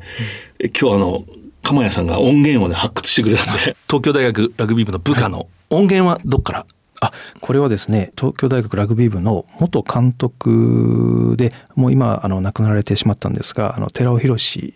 [0.59, 1.24] え今日あの
[1.62, 3.76] 鎌谷さんが音源をね発掘してくれたんで。
[3.90, 6.66] 東京大学ラグビー部の部下の音源はどっから？
[7.00, 7.12] あ。
[7.40, 14.72] これはですね東京大学ラグビー部の元監督でもう今あの亡くなられてしまったんですがあの寺尾博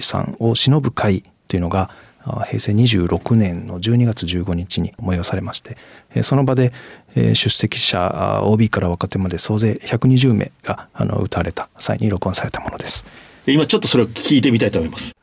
[0.00, 5.76] さんを偲ぶ会というのがあ平成26年の12月15日に催されまして
[6.14, 6.72] えーその場で
[7.14, 13.04] えー出席者あ OB から若手まで総勢120名があの歌われた際に録音されたものです。
[13.46, 15.14] 今ちょっとそれを聞いてみたいと思います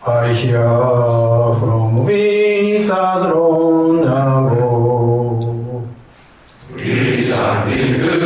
[0.00, 0.56] I hear
[1.60, 5.84] from winter's long ago..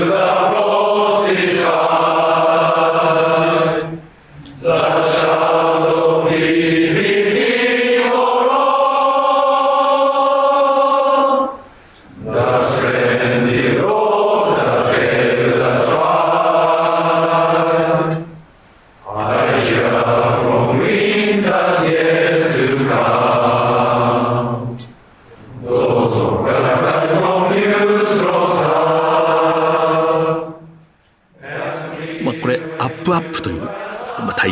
[0.08, 1.05] まあ、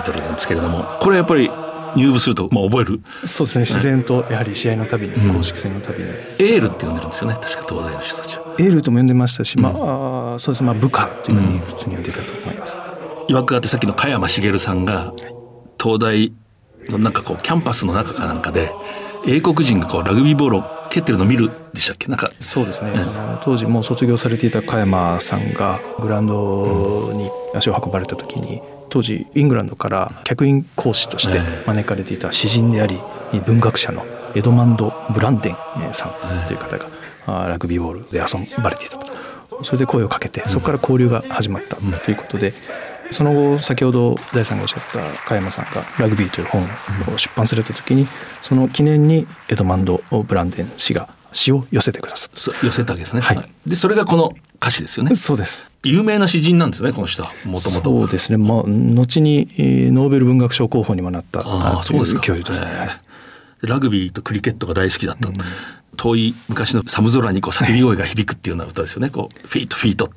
[0.05, 1.51] トルなんですけれどもこれやっぱり
[1.97, 3.01] 入部すると、まあ、覚える。
[3.25, 3.65] そうですね。
[3.65, 7.37] 自然とやはり試合のたびに公式戦のたびに、エールって呼んでるんですよね。
[7.41, 8.57] 確か東大の人たちは。
[8.59, 10.67] エールとも呼んでましたし、まああーそうですね。
[10.67, 12.81] まあ部下というふうに普通に呼んでたと思います。
[13.29, 15.13] いわくあってさっきの加山茂さんが
[15.81, 16.33] 東大
[16.89, 18.73] のなんかこうキャンパスの中かなんかで
[19.29, 22.09] 英国人がこうラグビーボールを蹴ってるのを見るでしたっけ？
[22.09, 22.33] なんか。
[22.41, 22.97] そうですね、あ
[23.35, 33.01] の当時もう卒業されていた加山さんがグラウンドに足を運ばれた時に当時イングランドから客員講師として招かれていた詩人であり
[33.47, 35.57] 文学者のエドマンド・ブランデン
[35.93, 36.89] さんという方が
[37.27, 42.53] あラグビーボールで遊ばれていたとそれで声をかけてそこから交流が始まったということで。
[43.11, 46.63] その後先ほど大さんがおっしゃった加山さんがラグビーという本
[47.15, 48.09] を出版された時に
[48.41, 52.31] その記念にエドマンド・ブランデン氏が詩を寄せてくださ
[52.63, 53.21] 寄せたわけですね。
[53.21, 55.15] はいでそれがこの歌詞ですよね。
[55.15, 55.67] そうです。
[55.83, 57.91] 有名な詩人なんですねこの人はもともと。
[57.91, 58.39] そうですね。
[58.39, 62.21] まあ後にえーノーベル文学賞候補にもなったああそうですか。
[62.21, 62.89] 教授ですね。
[63.63, 65.29] ラグビーとクリケットが大好きだった。
[65.97, 69.11] 遠い昔の寒空にこう叫び声が響くっていうような歌ですよね。
[69.11, 70.11] こうフィートフィート。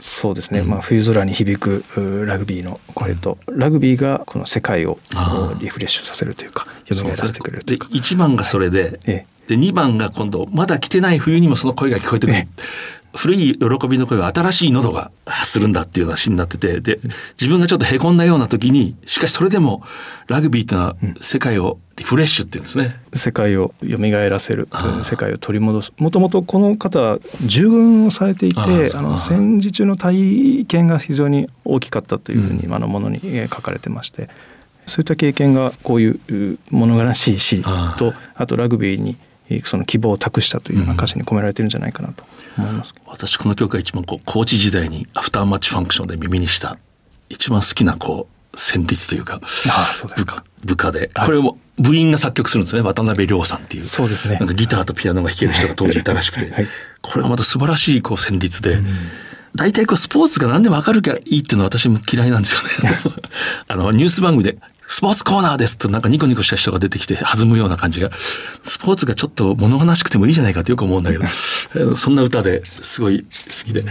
[0.00, 0.62] そうですね。
[0.62, 4.98] まあ冬空に響くうラグビーの声と、ラグビーがこの世界を
[5.60, 7.94] リフレッシュさせるというか、蘇らせてくれるといでうか。
[7.94, 12.38] 1番がそれで、ええで2番が今度まだ来てない冬にもその声が聞こえてくる、
[13.16, 17.00] 古い喜びの声は新しい喉が発するんだっていうような詩になっててで
[17.40, 19.82] 自分がちょっとへこんだような時にしかしそれでも
[20.26, 23.00] ラグビーっていうのは世界をリフレッシュっていうんですね。
[23.12, 24.68] 世界を蘇らせる。
[25.02, 25.92] 世界を取り戻す。
[25.96, 34.28] もともとこの方は従軍をされていてあの戦時中の体験が非常に大きかったというふうに今のものに書かれてまして
[34.86, 37.62] そういった経験がこういう物悲しい詩
[37.96, 39.16] とあとラグビーに
[39.64, 42.24] その希望を託したというような歌詞に込められてるんじゃないかなと
[42.56, 46.78] 思います、うん、私この曲が一番こうコーチ時代にアフターマッチファンクションで耳にした
[47.28, 50.44] 一番好きなこう旋律というかああそうですか。
[50.64, 52.82] 部下で、これも部員が作曲するんですね。
[52.82, 53.84] 渡辺亮さんっていう。
[53.84, 54.36] そうですね。
[54.36, 56.66] なんかギターとピアノが弾ける人が当時いたらしくて、はい、
[57.00, 58.86] これがまた素晴らしいこう旋律で、うん。
[59.54, 62.98] 大体こうスポーツが何でも分かるかいいっていうのは私も嫌いなんですよね。
[63.68, 64.58] あのニュース番組で
[64.88, 68.10] スポーツコーナーですとなんかニコニコした人が出てきて弾むような感じが、
[68.62, 71.26] スポーツがちょっと物悲しくてもいいじゃないかってよく思うんだけど、
[71.94, 73.26] そんな歌ですごい好
[73.66, 73.84] きで。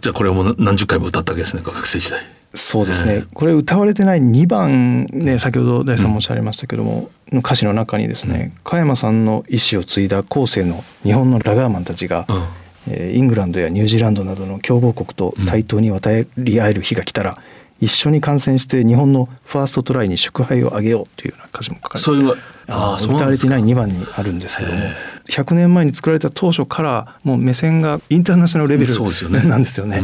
[0.00, 2.20] じゃあこれをもう何十回も歌ったわけですね、学生時代。
[2.54, 12.44] そうですね、これ歌われてない2番ね先ほど大さんもおっしゃいましたけども、うん、の歌詞の中にですね、加山さんの意思を継いだ後世の日本のラガーマンたちが、うん。
[12.88, 17.38] えイングランドやニュージーランドなどの強豪国と対等に渡り合える日が来たら、
[17.80, 22.34] 一緒に観戦して日本のファーストトライに祝杯をあげようというような歌詞も書かれてそういう
[22.68, 24.78] あ歌われてない2番にあるんですけども
[25.28, 28.94] 100年前に作られた当初からもう目線がインターナショナルレベル
[29.48, 30.02] なんですよね。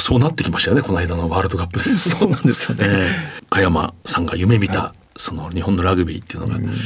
[0.00, 1.84] そうなってきましたよねこの間のワールドカップで。
[1.94, 2.84] そうなんですよね。
[2.86, 6.76] えー、加山さんが夢見た、はい、その日本のラグビーっていうのが、うん、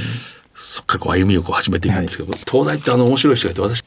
[0.54, 3.82] そっからこう歩みをこう始めていくんですけど、はい、東大ってあの面白い人がいて私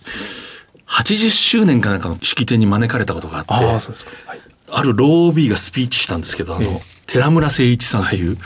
[0.88, 8.38] 80周年かなんかの式典に招かれたことがあってあ,、はい、あるロー OB がスピーチしたんですけどあの、寺村誠一さんっていう、はい、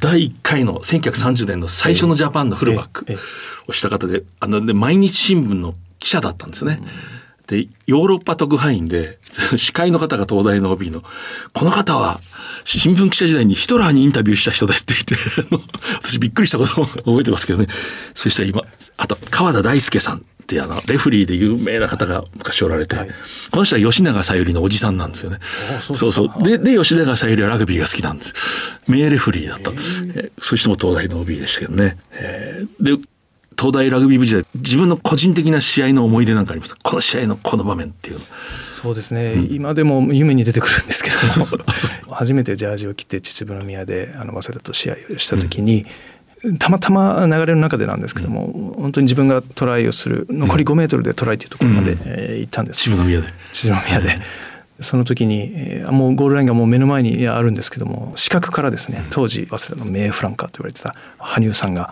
[0.00, 3.06] 第1回の1930年の最初のジャパンのフルバック
[3.68, 6.80] をした方であので毎日新聞の記者だったんですね。
[7.46, 9.18] でヨーロッパ特派員で
[9.56, 11.02] 司会の方が東大の OB の
[11.52, 12.20] この方は
[12.64, 15.66] 新聞記者時代にヒトラーにインタビューした人ですって言って
[16.02, 17.68] 私びっくりしたことも覚えてますけどね。
[18.14, 18.62] そして今
[18.96, 23.08] あと川田大輔さんってあのレフリーで有名な方が昔おられて、はい、
[23.50, 25.38] この人は吉永小百合のおじさんなんですよね。
[25.92, 28.34] そうそうでで吉永小百合はラグビーが好きなんです。
[28.86, 29.72] 名レフリーだった。
[30.14, 31.98] えそういう人も東大の OB でしたけどね。
[32.12, 33.02] えー、で
[33.58, 36.76] 東大ラグビー部時代自分の個人的な試合の思い出なんかあります？
[36.82, 38.18] この試合のこの場面っていう
[38.60, 41.46] そうですね、うん、今でも夢に出てくるんですけども。
[42.14, 45.86] 初めてジャージを着て秩父宮であの早稲田と試合をした時に、うん
[46.58, 52.82] たまたま流れの中でなんですけども、うん、本当に自分がトライをする残り5メートルでトライというところまで、うん、えー、行ったんです。
[52.82, 53.28] 秩父宮で。
[53.52, 54.16] 秩父宮で。
[54.80, 61.88] その時に、えー、もうゴールラインがもう目の前にあるんですけども視角からですね当時早稲田の名フランカーと言われてた羽生さんが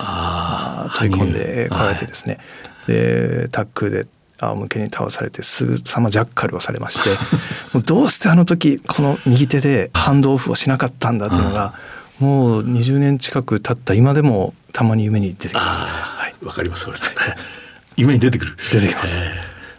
[0.99, 2.39] 飛び込んでこられてですね、
[2.87, 4.07] はい、でタックルで
[4.39, 7.11] 仰向けに倒されてすぐさまジャッカルをされまして
[7.75, 11.75] もうどうしてあの時この右手でハンドオフをしなかったんだというのが
[12.21, 15.85] もう20年近く経った今でもたまに夢に出てきます。
[15.85, 16.87] はい、わかります。
[17.97, 18.57] 夢に出てくる。
[18.73, 19.29] 出てきます。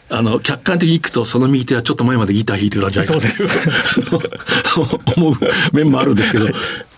[0.08, 3.19] あの客観的にいくとその右手はちょっと前までギター弾いてたんじゃないか
[4.06, 5.36] と 思う
[5.74, 6.48] 面もあるんですけど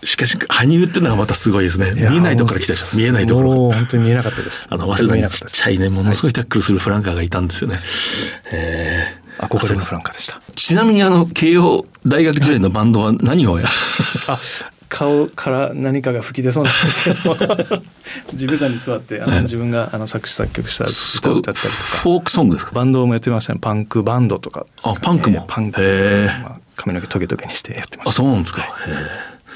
[0.03, 1.93] しかし羽生っていうのがまたすごいですね。
[1.95, 3.49] 見えないところから来た見えないところ。
[3.71, 4.67] 本当に見えなかったです。
[4.69, 7.83] あの早稲田にちっちゃいねものすごいタックルするフランカーがいたんですよね、はい、
[8.51, 10.41] えー、憧れのフランカーでした。
[10.53, 13.65] ちなみにあの慶応大学時代のバンドは何をや？
[14.27, 14.37] あ
[14.89, 17.81] 顔から何かが吹き出そうなんですけど。
[18.33, 21.83] 地べたに座ってあの自分があの作詞作曲した歌を歌ったりとか。
[21.83, 22.71] フォークソングですか？
[22.73, 23.59] バンドもやってましたね。
[23.61, 25.81] パンクバンドとか、ね、あパンクも、パンク、
[26.43, 28.67] まあ、髪の毛トゲトゲにしてやってました、あそうなんですか、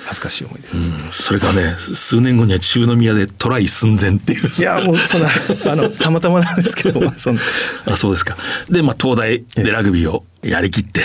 [0.06, 4.50] 恥ずかしい思いです、うん、それがね数年後には中宮でトライ寸前っていう。
[4.50, 5.30] いやもうそんな
[5.72, 7.34] あのたまたまなんですけどそ
[7.86, 8.36] あそうですか。
[8.70, 11.04] でまあ東大でラグビーをやりきって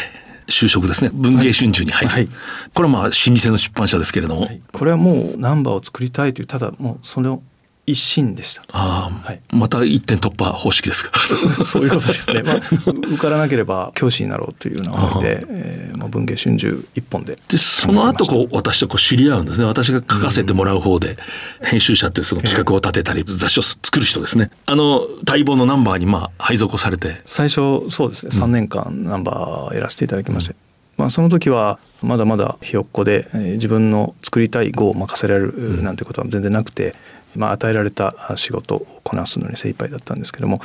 [0.49, 1.11] 就職ですね。
[1.13, 2.29] 文芸春秋に入る、はい、
[2.75, 7.43] これはまあ老舗の出版社ですけれども、はい、これはもうナンバーを作りたいというただもうその
[7.87, 8.62] 一心でした。
[8.72, 11.18] ああ、はい、また一点突破方式ですか。
[11.64, 12.42] そういうことですね。
[12.44, 17.38] まあ、受からなければ教師になろうというような思いで、えー、まあ文芸春秋一本で。
[17.49, 19.66] で、その後こう私とこう知り合うんですね。
[19.66, 21.16] 私が書かせてもらう方で、
[21.62, 24.51] 編集者ってその企画を立てたり、雑誌を作る人ですね。
[24.66, 27.22] あの待望のナンバーにまあ配属されて。
[27.25, 28.33] 最初そうですね。
[28.33, 30.66] 三年間ナンバーやらせていただきました。
[30.99, 36.94] うんまあ、その時はまだまだひよっこで自分の作りたい語を任せられるなんてことは全然なくて、
[37.34, 40.61] まあ、与えられた仕事をこなすのに精一杯だったんですけども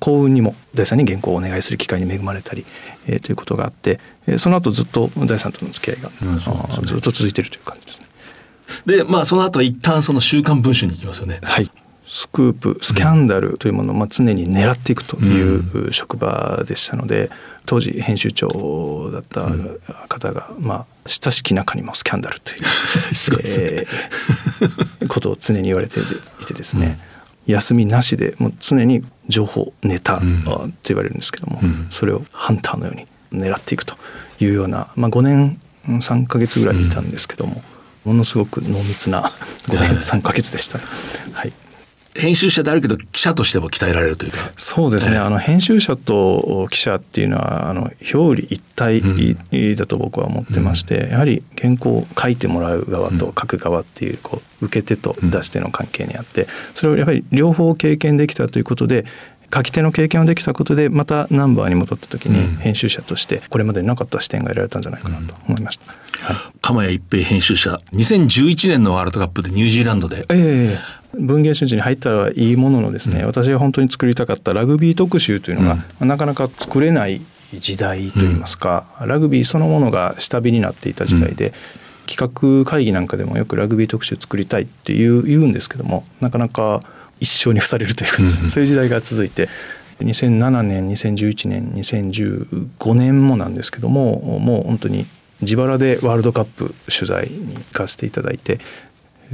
[0.00, 2.64] 幸運にも大さんに原稿をお願いする機会に恵まれたり、
[3.06, 6.40] えー、ということがあって、えー、その後ずっと大さんとの付き合いが、うんね、
[6.86, 8.06] ずっと続いているという感じですね。
[8.86, 11.40] でまあその後一旦その週刊文春に行きますよね。
[11.42, 11.70] はい
[12.06, 17.30] スクープスキャンダルというものをまあ常に狙っていくという職場でしたので
[17.66, 19.46] 当時編集長だった
[20.08, 22.58] 方が、まあ、親しき中にもスキャンダルという
[23.56, 26.02] えーことを常に言われてい
[26.46, 26.98] てですね、
[27.46, 30.22] 休みなしでもう常に情報ネタと
[30.84, 31.60] 言われるんですけども、
[31.90, 33.96] それをハンターのように狙っていくと
[34.40, 37.62] いうような、まあ、5年3か月ぐらいいたんですけども、
[38.04, 39.32] ものすごく濃密な
[39.68, 40.78] 5年3か月でした、
[41.32, 41.52] はい、
[42.14, 44.38] 編集者であるけど記者としても鍛えられるというか。
[44.56, 49.02] そうですね、えー、あの編集者と記者っていうのはあの表裏一体
[49.76, 59.04] だと僕は思ってまして、うん、やはり原稿を書いてもらう側と書く側っていうこう受け手と出し手の関係にあってそれをやはり両方経験できたということで
[59.52, 65.94] 書き手の経験をできたことでまたナンバーに戻った時に編集者としてこれまでなかった視点が得られたんじゃないかなと思いました。
[66.24, 70.78] はい、鎌谷一平編集者2011年のワールドカップでニュージーランドで、えー、
[71.18, 77.20] 文藝春秋に入ったらいいもののですね、うん、私が本当に作りたかったラグビー特集というのが、うん、なかなか作れない
[77.52, 81.52] 時代といいますか、うん、ラグビーそのものが下火になっていた時代で、
[82.06, 86.82] 企画会議なんかでもよくラグビー特集作りたいっていう言うんですけどもなかなか
[87.20, 89.48] 一生に付されるというか、ね、 そういう時代が続いて
[90.00, 95.06] 2007年2011年2015年もなんですけどももう本当に
[95.40, 98.58] 自腹でワールドカップ取材に行かせていただいて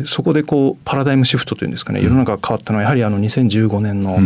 [0.06, 4.18] そこでこうパラダイムシフトというんですかね世の中が変わったのはやはりあの2015年の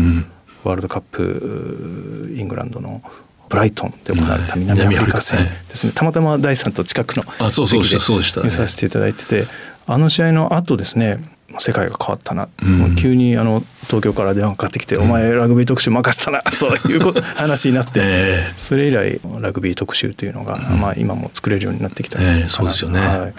[0.64, 3.02] ワールドカップイングランドの
[3.48, 5.38] ブライトンで行われた南アフリカ戦
[5.68, 7.96] ですね、たまたま第3と近くの席で
[8.44, 9.46] 見させていただいてて
[9.86, 11.18] あの試合の後ですね
[11.60, 23.34] 世界が変わったな、うん、急にあの東京から電話かかってきて「うん、お前ラグビー特集任せたな」 そういう話になって、えー、それ以来ラグビー特集というのが、うん、まあ、今も作れるようになってきたえー、そうですよね、はい、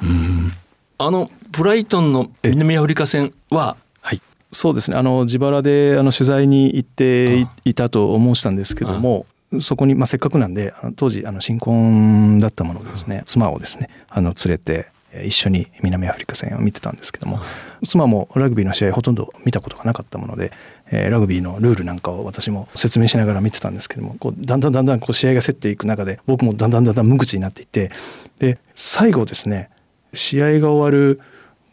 [0.99, 4.97] あのブライトンの南アフリカ戦は、はい、そうですね。
[4.97, 9.25] あの自腹であの取材に行っていたと申したんですけども
[9.61, 14.87] そこに、まあ、せっかくなんで当時あの新婚だったものですね妻をですねあの連れて
[15.23, 17.39] 一緒に南アフリカ戦を見てたんですけども、
[17.87, 20.51] 妻もラグビーの試合ほとんど見たことがなかったもので、
[20.91, 27.91] えー、ラグビーのルールなんかを私も説明しながら見てたんですけどもこうだんだんだんだんこう試合が競っていく中で僕もだんだんだんだん無口になっていって
[28.39, 29.69] で最後ですね
[30.13, 31.21] 試合が終わる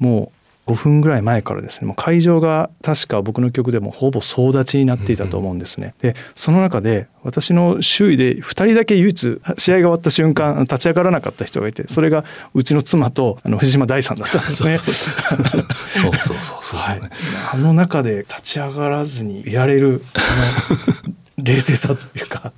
[0.03, 0.33] も
[0.67, 5.95] う5分ぐらい前からですねもう会場が確か僕の曲でもほぼ総立ちになっていたと思うんですね。
[6.01, 12.25] でその中で私の周囲で2人だけ唯一試合が終わった瞬間立ち上がらなかった人がいてそれが
[12.55, 14.79] うちの妻とあの藤島大さんだったんですね。
[14.79, 17.01] そうそうそうそう、はい、
[17.53, 20.21] あの中で立ち上がらずにいられるあ
[21.09, 22.53] の冷静さというか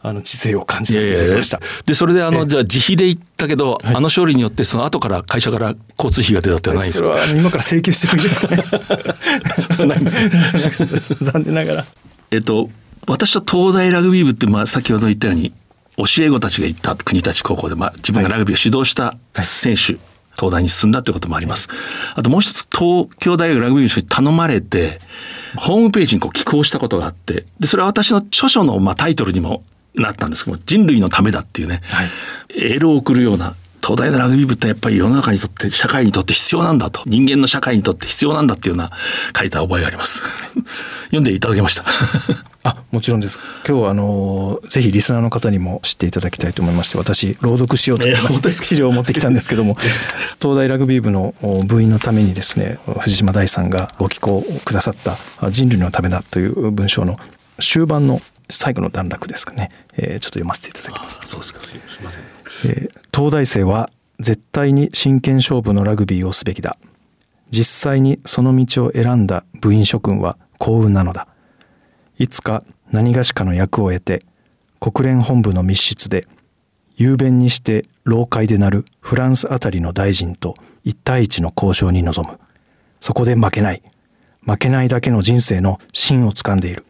[0.00, 1.60] あの知性を感じさせていただきました。
[1.86, 7.14] でそれであのじゃあ自費で行ったけど、あの勝利によってその後から会社から交通費が出たってないんですか？
[7.20, 8.64] それは今から請求してもいいですかね？
[9.76, 11.86] そうなんです残念ながら。
[12.30, 12.70] えっと
[13.06, 15.52] 私と東大ラグビー部ってまあ先ほど言ったように
[15.96, 20.00] 教え子たちが行った国立高校で、まあ、自分がラグビーを指導した選手、はい
[20.40, 21.68] 東大に進んだということもあります。
[22.14, 25.00] あともう一つ東京大学ラグビーの人に頼まれて
[25.56, 29.64] ホームページにこう寄稿したことがあってでそれは私の著書のまあタイトルにも
[30.02, 32.08] なったんですけど人類のためだっていうね、はい、
[32.62, 37.02] エールを送るような東大のラグビー部ってやっぱり世の中にとって社会にとって必要なんだと。
[37.06, 38.92] 人間の社会にとって必要なんだっていうような
[39.34, 40.22] 書いた覚えがあります。
[41.08, 41.84] 読んでいただけました？
[42.64, 43.40] あもちろんです。
[43.66, 49.78] 今日はあのぜひリスナーの方にも知っていただきたいと思いまして私朗読しようと思いまして資料を持ってきたんですけども
[50.42, 51.34] 東大ラグビー部の
[51.64, 55.16] 部員のためにですね藤島大さんがご寄稿くださった
[55.50, 57.18] 「人類のためだ」という文章の
[57.58, 58.20] 終盤の
[58.50, 61.20] 最後の段落ですかね、えー、ちょっと読ませていただきます。
[61.24, 62.22] そうですかすみません、
[62.66, 63.90] えー、東大生は
[64.20, 66.76] 絶対に真剣勝負のラグビーをすべきだ。
[67.50, 71.28] 実際にその道を選んだ部員諸君は幸運なのだ。
[72.18, 74.22] いつか何がしかの役を得て
[74.80, 76.26] 国連本部の密室で
[76.96, 82.40] 雄弁にして老会でなるフランスあたりの大臣と一対一の交渉に臨む。
[83.00, 83.82] そこで負けない。
[84.44, 86.84] 負けないだけの人生の芯をつかんでいる。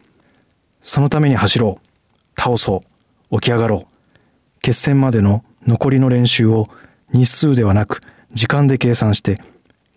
[0.81, 2.41] そのために走ろう。
[2.41, 2.88] 倒そう。
[3.31, 4.59] 起き上がろう。
[4.61, 6.67] 決戦までの残りの練習を
[7.13, 8.01] 日数ではなく
[8.33, 9.41] 時間で計算して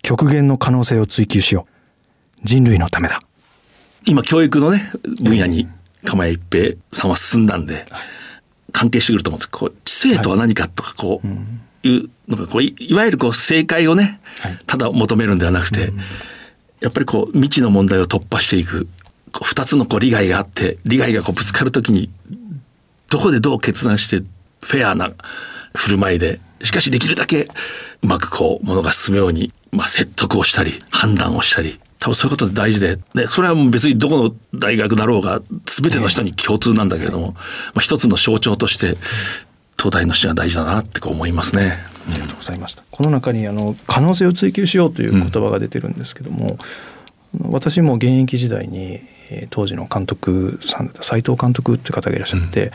[0.03, 2.41] 極限の可能性を追求しよう。
[2.45, 3.21] 人類のためだ。
[4.05, 4.91] 今教育のね
[5.23, 5.69] 分野に
[6.05, 7.87] 釜谷一平さんは進んだんで、
[8.73, 14.21] 関係してくると思うんですこう知性とは何かとかこう、いうのがこういわゆるこう正解をね、
[14.67, 15.93] ただ求めるんではなくて、
[16.81, 18.89] やっぱりこう未知の問題を突破していく
[19.31, 22.11] こう2つのこう利害があって利害がこうぶつかる時に
[23.13, 24.27] どこでどう決断して
[24.65, 25.13] フェアな
[25.75, 27.49] 振る舞いでしかしできるだけ
[28.03, 37.43] うまくこうものが進むように、まあ、説得をしたり判断をしたり多分そういうことで大事で、ね、それはもう別にどこの大学だろうが全ての人に共通なんだけれども、ま
[37.77, 38.97] あ、一つの象徴として
[39.77, 41.79] 東大の人は大事だなってこう思いますね。
[42.09, 42.83] ありがとうございました。
[42.91, 46.57] この中にあの可能性を追求しようという言葉が出てるんですけども、
[47.41, 49.01] うん、私も現役時代に
[49.51, 52.73] 当時の監督さんだった斉藤監督っていう方がいらっしゃって、うん、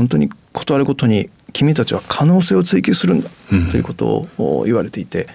[0.00, 3.28] 本当に断るごとに君たちは可能性を追求するんだ
[3.70, 5.26] ということを言われていて、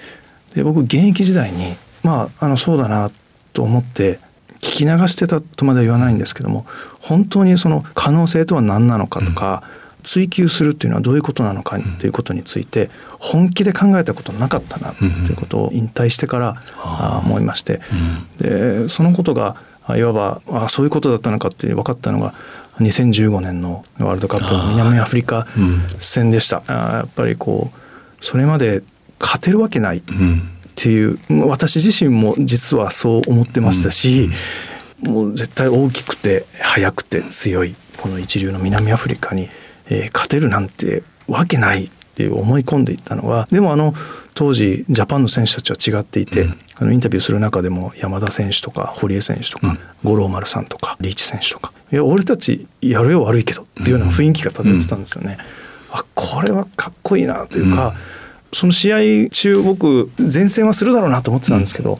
[0.55, 3.11] で僕現役時代にまああのそうだな
[3.53, 4.19] と思って
[4.55, 6.65] 聞き流してたとまでは言わないんですけども
[6.99, 9.61] 本当にその可能性とは何なのかとか、
[10.01, 12.89] 追求するっていうのはどういうことなのかということについて
[13.19, 17.81] 本気で考えたことなかったなということを引退してから思いまして、
[18.39, 19.57] でそのことが
[19.95, 22.33] いわばあそういうことだったのかって分かったのが
[22.79, 25.47] 2015年のワールドカップの南アフリカ
[25.99, 26.63] 戦でした。
[26.67, 28.83] やっぱりこうそれまで
[29.19, 30.01] 勝てるわけないっ
[30.75, 34.29] ていう、私自身も実はそう思ってましたし、
[34.99, 39.49] もう絶対大きくて速くて強いこの一流の南アフリカに
[39.89, 43.93] えー、勝てるなんてわけないって思い込んでいったのはでもあの
[44.33, 55.37] 当時ジャパンの選手たちは違っていて、うん、あのインタビューする中でも山田選手とか堀江選手とか、うん、五郎丸さんとかリーチ選手とかいや俺たちやるよ悪いけどっていうような雰囲気が漂ってたんですよね。
[55.91, 57.95] うん、あこれはかっこいいなというか、
[58.51, 58.93] その試
[59.25, 61.99] 合中僕前線はするだろうなと思ってたんですけど、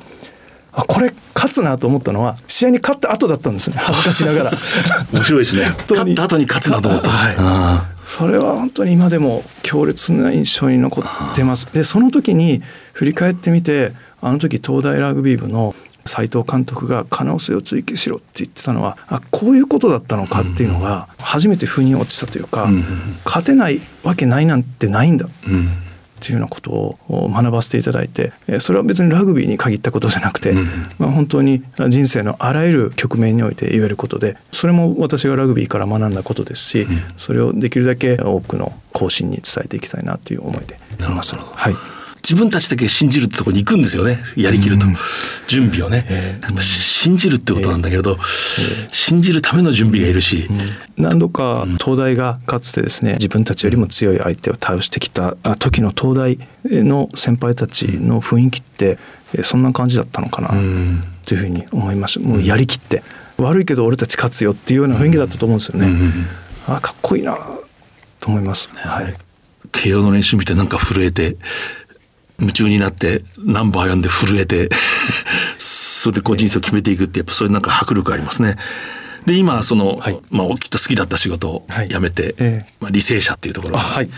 [0.73, 3.77] あこれ勝つなと思ったのは試合に勝った後だったんですね。
[3.77, 4.51] 恥ずかしながら。
[5.13, 5.73] 面白いですね。
[5.89, 11.65] 勝った後に勝つなと思った、はい、それは本当に今でも強烈な印象に残ってます。
[11.73, 12.61] でその時に
[12.93, 15.75] 振り返ってみてあの時東大ラグビー部の
[16.05, 22.69] 斉藤監督が可能性を追求しろって言ってたのはあこういうことだったのかっていうのが初めて腑に落ちたというか、
[23.25, 25.84] 勝てないわけないなんてないんだ、うん
[26.15, 30.65] っていうようなことを学ばせていただいてそれは別にラグビーに限ったことじゃなくて、うん、
[30.97, 41.94] まあ、本当に人生のあらゆる局面において言えることでそれも私がラグビーから学んだことですし、うん、それをできるだけ多くの後進に伝えていきたいなという思いでなるほど、はい
[42.27, 44.17] 自分たちだけ信じるってとこに行くんですよね。
[44.35, 44.95] やりきると、うん、
[45.47, 50.53] 準備をね、えー、信じるってことなんだけれど、えー、信じるための準備がいるし、う
[51.01, 58.97] ん、何度か東大がかつてですね自分たちよりも強い相手を倒してきた時の東大の先輩たちの雰囲気って
[59.43, 60.49] そんな感じだったのかな
[61.25, 63.03] というふうに思いましたもうやりきって。
[63.37, 65.89] 悪いけど俺たち勝つよっていうような雰囲気だったと思うんですよね、
[66.67, 67.37] あかっこいいな
[68.19, 69.13] と思います、はい、
[69.71, 71.35] 慶応の練習見てなんか震えて
[72.39, 74.69] 夢中になってナンバー読んで震えて
[75.57, 78.57] それでこう人生を決めていくってやっぱそういうなんか迫力ありますね。
[79.25, 82.59] で今その、はい、まあ、きっと好きだった仕事を辞めて、はいえ。
[82.61, 83.77] ー、まあ、履正社っていうところ。
[83.77, 84.09] はい、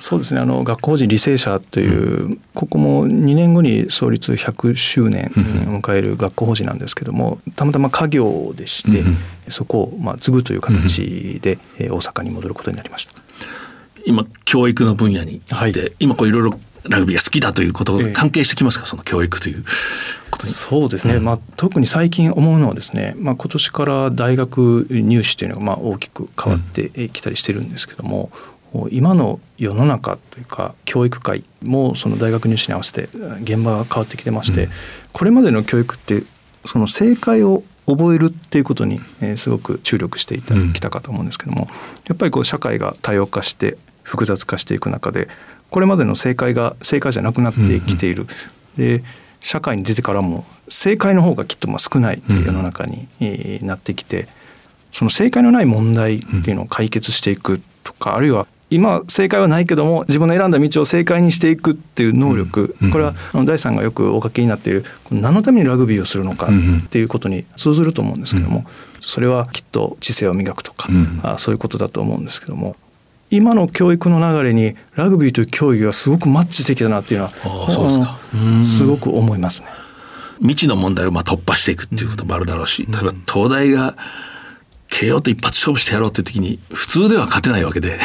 [0.00, 0.40] そうですね。
[0.40, 5.26] あの学校法人履正社という、うん、ここも2年後に創立100周年
[5.68, 9.16] を迎える学校法人なんですけどもたまたま家業でして、うん、
[9.48, 13.12] そこをまあ継ぐという形で、うん、大阪に戻ることになりました。
[14.04, 19.64] 今教育の分野にはい、今こういろいろラグビーが好きだということが関係してきますか、えその教育という。
[20.32, 20.52] ことに。
[20.52, 28.32] そうですね、うん、まあ、特に最近思うのはですね、まあ、今年から大学入試というのがまあ大きく変わってきたりしてるんですけども、
[28.74, 33.08] うん、今の世の中というか教育界もその大学入試に合わせて
[33.42, 34.70] 現場が変わってきてまして、うん、
[35.12, 36.22] これまでの教育って
[36.64, 41.66] その正解を覚えるっていうことに、えー、すごく注力していただきたかと思うんですけども、
[42.06, 45.28] やっぱりこう社会が多様化して複雑化していく中で
[45.72, 48.26] これまでの正解が正解じゃなくなってきている。
[48.76, 49.02] で
[49.40, 53.08] 社会に出てからも正解の方がきっとまあ少ないという世の中に
[53.62, 54.28] なってきて
[54.92, 62.76] その正解のない問題っていうのを解決していくとかあるいは今正解はないけども自分の選んだ道を正解にしていくっていう能力。
[62.92, 63.14] これは
[63.44, 68.66] 第さんがよくお書きになっている何のためにラグビーをするのかっていうことに通ずると思うんですけども
[69.00, 70.88] それはきっと知性を磨くとか
[71.38, 72.76] そういうことだと思うんですけども
[73.32, 78.18] 今の教育の流れにラグビーという競技がすごくマッチしてきたなっていうのはそうですか。
[78.62, 79.68] すごく思いますね。
[80.40, 83.96] 未知の問題をまあ突破していくっていうこともあるだろうし、例えば東大が
[84.88, 87.98] 慶応と一発勝負してやろうって時に普通では勝てないわけで、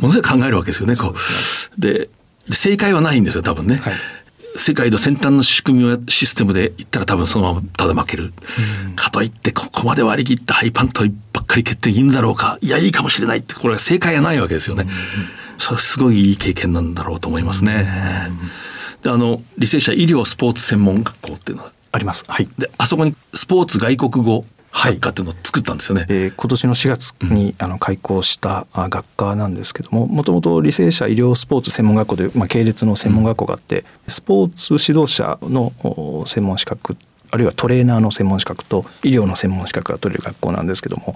[0.00, 0.96] ものすごい考えるわけですよね。
[0.96, 1.80] こう。
[1.80, 2.08] で
[2.50, 3.76] 正解はないんですよ多分ね。
[3.76, 3.94] はい
[4.56, 8.32] 世界の先端の仕組みをシステムでいったら多分そのままただ負ける、
[8.86, 12.58] うん、かといってここまで割り切ったハイパントばっかり決定いいんだろうか。
[12.60, 14.90] いやいいかもしれないってこれは正解がないわけですよね、うん、
[15.58, 17.86] それすごいいい経験なんだろうと思いますね、
[18.28, 22.24] うん、であの履正社医療スポーツ専門学校っていうのはあります。
[22.26, 22.48] はい。
[22.58, 35.72] であそこにスポーツ外国語学科っていうのを作ったんですよね、えー、今年の4月に、あの開校した学科なんですけどももともと履正社医療スポーツ専門学校という、まあ、系列の専門学校があって、スポーツ指導者の
[36.26, 36.96] 専門資格
[37.30, 41.14] あるいはトレーナーの専門資格と医療の専門資格が取れる学校なんですけども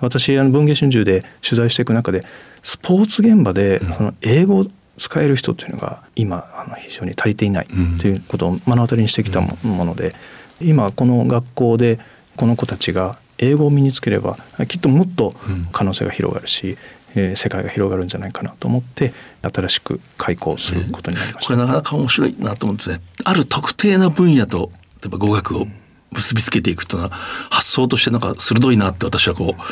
[0.00, 2.22] 私あの文藝春秋で取材していく中で
[2.62, 4.66] スポーツ現場でその英語を
[4.98, 7.68] 使える人というのが今あの非常に足りていない
[8.00, 10.12] ということを目の当たりにしてきたもので
[10.60, 11.98] 今この学校で
[12.36, 15.34] この子たちが英語を身につければきっともっと
[15.72, 16.78] 可能性が広がるし、
[17.16, 19.12] えー世界が広がるんじゃないかなと思って
[19.42, 21.54] 新しく開校することになりました。
[21.54, 23.00] これなかなか面白いなと思うんですね。
[23.22, 25.66] ある特定な分野と例えば語学を
[26.10, 27.14] 結びつけていくというのは
[27.50, 29.62] 発想としてなんか鋭いなって私はこう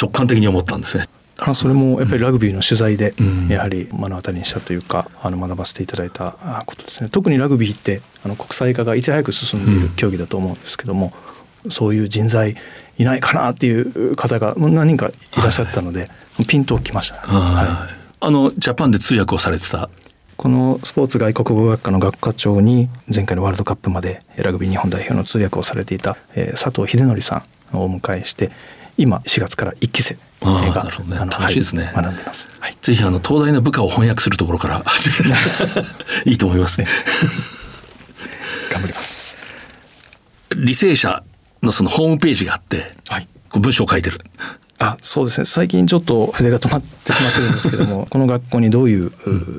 [0.00, 1.04] 直感的に思ったんですね。
[1.38, 11.12] あそれもやっぱりラグビーの取材でうんやはり目の当たりにしたというかあの学ばせていただいたあことですね特にラグビーってあの国際化がいち早く進んでいる競技だと思うんですけども、
[11.68, 12.56] そういう人材
[12.98, 16.08] いないかなっていう方が何人かいらっしゃったので、
[16.48, 17.94] ピンときました、はい。
[18.20, 19.90] あのジャパンで通訳をされてた
[20.36, 28.50] このスポーツ外国語学科の学科長に前回のワールドカップまでラグビー日本代表の通訳をされていた、えー佐藤秀則さんをお迎えして
[28.96, 31.16] 今4月から1期生がね。
[31.16, 31.84] 楽しいですね。
[31.84, 32.48] はい学んでます。
[32.60, 32.76] はい。
[32.80, 35.34] ぜひあの東大の部下を翻訳するところから始め
[36.30, 36.86] いいと思いますね。
[38.70, 39.36] 頑張ります。
[40.50, 41.22] 履正社
[41.62, 43.28] のそのホームページがあって、はい。
[43.50, 44.18] こう文章を書いてる。
[44.78, 45.44] あそうですね。
[45.44, 49.12] 最近ちょっと筆が止まってしまってるんですけどもこの学校にどういう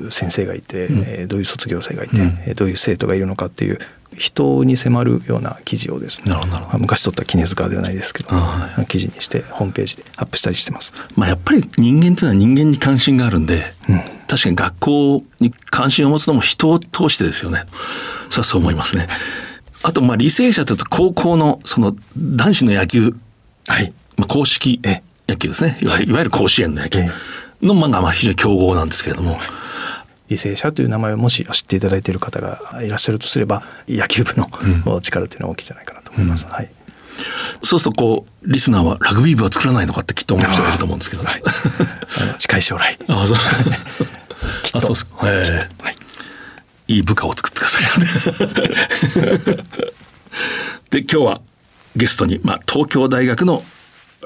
[0.06, 2.26] う先生がいて、えーどういう卒業生がいて、うん。
[2.46, 3.78] えーどういう生徒がいるのかっていう
[4.18, 6.72] 人に迫るような記事をですねなるほどなるほど。
[6.72, 10.92] まあ昔撮った絹塚ではないですけど、は記事にしてホームページでアップしたりしてます。
[11.16, 14.00] まあやっぱり人間というのは人間に関心があるんで、うん。
[14.26, 17.64] 確かに学校に関心を持つのも人を通してですよね。
[18.28, 19.08] それはそう思いますね。
[19.84, 23.14] あとまあ履正社というと高校のその男子の野球、
[23.68, 23.92] はい。
[24.16, 25.78] まあ、公式え野球ですね。
[25.82, 26.14] いわゆるい。
[26.14, 27.10] わゆる甲子園の野球え
[27.60, 29.38] のまあまあ非常に強豪なんですけれども、
[30.30, 36.46] 履正社という名前をもし知っていただいている方がいらっしゃるとすれば野球部の力というのは大きいんじゃないかなと思います。
[36.46, 36.70] はい。
[37.62, 41.24] そうするとこうリスナーはラグビー部は作らないのかってきっと思う人がいると思うんですけど。
[41.24, 41.42] はい。
[42.38, 42.98] 近い将来。
[43.06, 43.38] あそう。
[44.64, 44.78] きっと。
[44.78, 45.06] あそうです。
[45.06, 45.18] か。
[45.24, 45.84] ええ。
[45.84, 45.96] はい
[46.88, 49.56] いい部下を作ってください。
[50.90, 51.40] で今日は
[51.96, 53.64] ゲストに、まあ、東京大学の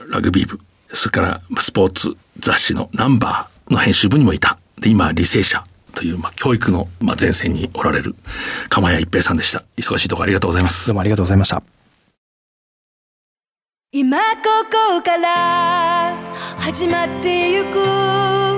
[0.09, 0.61] ラグビー部
[0.93, 8.15] それからまあスポーツ雑誌の「ナンバーの編集部にもいたで今履正社という、まあ、教育の、まあ、前線におられる
[8.69, 11.63] 釜谷一平さんでした忙しいところありがとうございますどうもありがとうございました。
[13.91, 14.25] 今こ
[14.71, 16.15] こから
[16.59, 18.58] 始まってゆく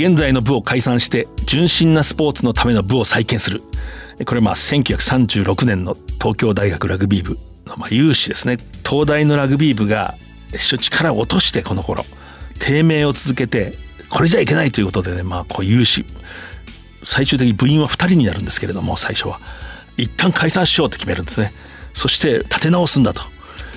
[0.00, 3.60] 現在の部を解散して純真なスポーツのための部を再建する。
[4.24, 7.36] これまあ1936年の東京大学ラグビー部
[7.66, 8.56] のまあ有志ですね。
[8.82, 10.14] 東大のラグビー部が
[10.54, 12.06] 一応力を落としてこの頃
[12.58, 13.74] 低迷を続けて
[14.08, 16.06] これじゃいけないということでねまあこう有志
[17.04, 19.38] 最終的に部員は2人になるんですけれども最初は。
[19.98, 21.52] 一旦解散しようと決めるんですね。
[21.92, 23.20] そして立て直すんだと。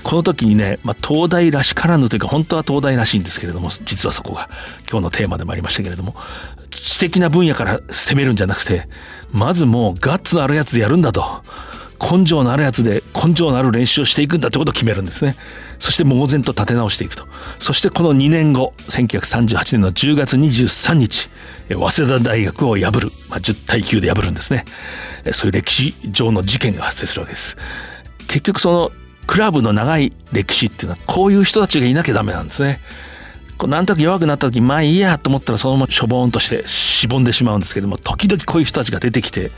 [0.04, 4.50] この時にね、まあ、東大らしからぬというか本当は東大らしいんですけれども実はそこが
[4.90, 6.16] 今日のテーマでもありましたけれども
[6.70, 8.88] 知的な分野から攻めるんじゃなくて
[9.32, 11.24] まずもうガッツのあるやつでやるんだと。
[12.04, 15.38] 根性のあるやつで根性のある練習をしていくんだということを決めるんですね。
[15.80, 17.26] そして猛然と立て直していくと。
[17.60, 21.30] そしてこの2年後1938年の10月23日
[21.70, 24.66] 早稲田大学を破る、まあ、10対9で破るんですね。
[25.32, 27.56] そういう歴史上の事件が発生するわけです。
[28.28, 28.92] 結局その
[29.28, 32.80] クラブの長い歴史っていうのはこういう人たちがいなきゃダメなんですね。
[33.58, 39.52] こうなんとなく弱くなった時まあいいやと思ったらそのまましょぼーんとしてしぼんでしまうんですけども時々こういう人たちが出てきて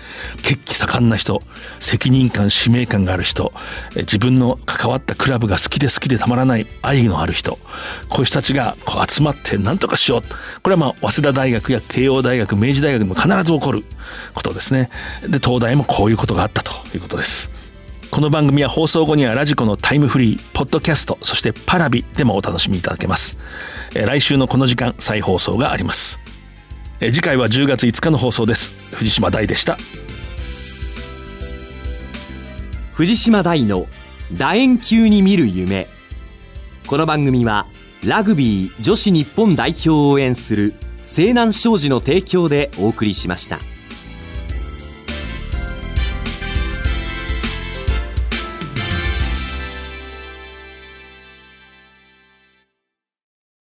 [0.43, 1.41] 血気盛んな人
[1.79, 3.53] 責任感使命感がある人
[3.95, 7.57] 自分の関わったクラブが好きで好きでたまらない愛のある人
[8.09, 10.21] こういう人たちがこう集まって何とかしよう。
[10.61, 13.83] これはまあ早稲田大学や慶応大学明治大学でも必ず起こる
[14.33, 14.89] ことですね。
[15.21, 17.54] で東大もこういうことがあったということです。
[18.15, 23.37] この番組は放送後にはラジコのタイムフリー、ポッドキャスト、そしてパラビでもお楽しみいただけます。
[23.93, 26.17] え来週のこの時間、再放送があります。
[27.01, 28.71] え次回は10月5日の放送です。
[28.93, 29.77] 藤島大でした。
[32.93, 33.85] 藤島大の
[34.31, 35.85] 楕円球に見る夢
[36.87, 37.65] この番組は
[38.01, 43.59] ラグビー女子日本代表を応援する西南商事の提供でお送りしました。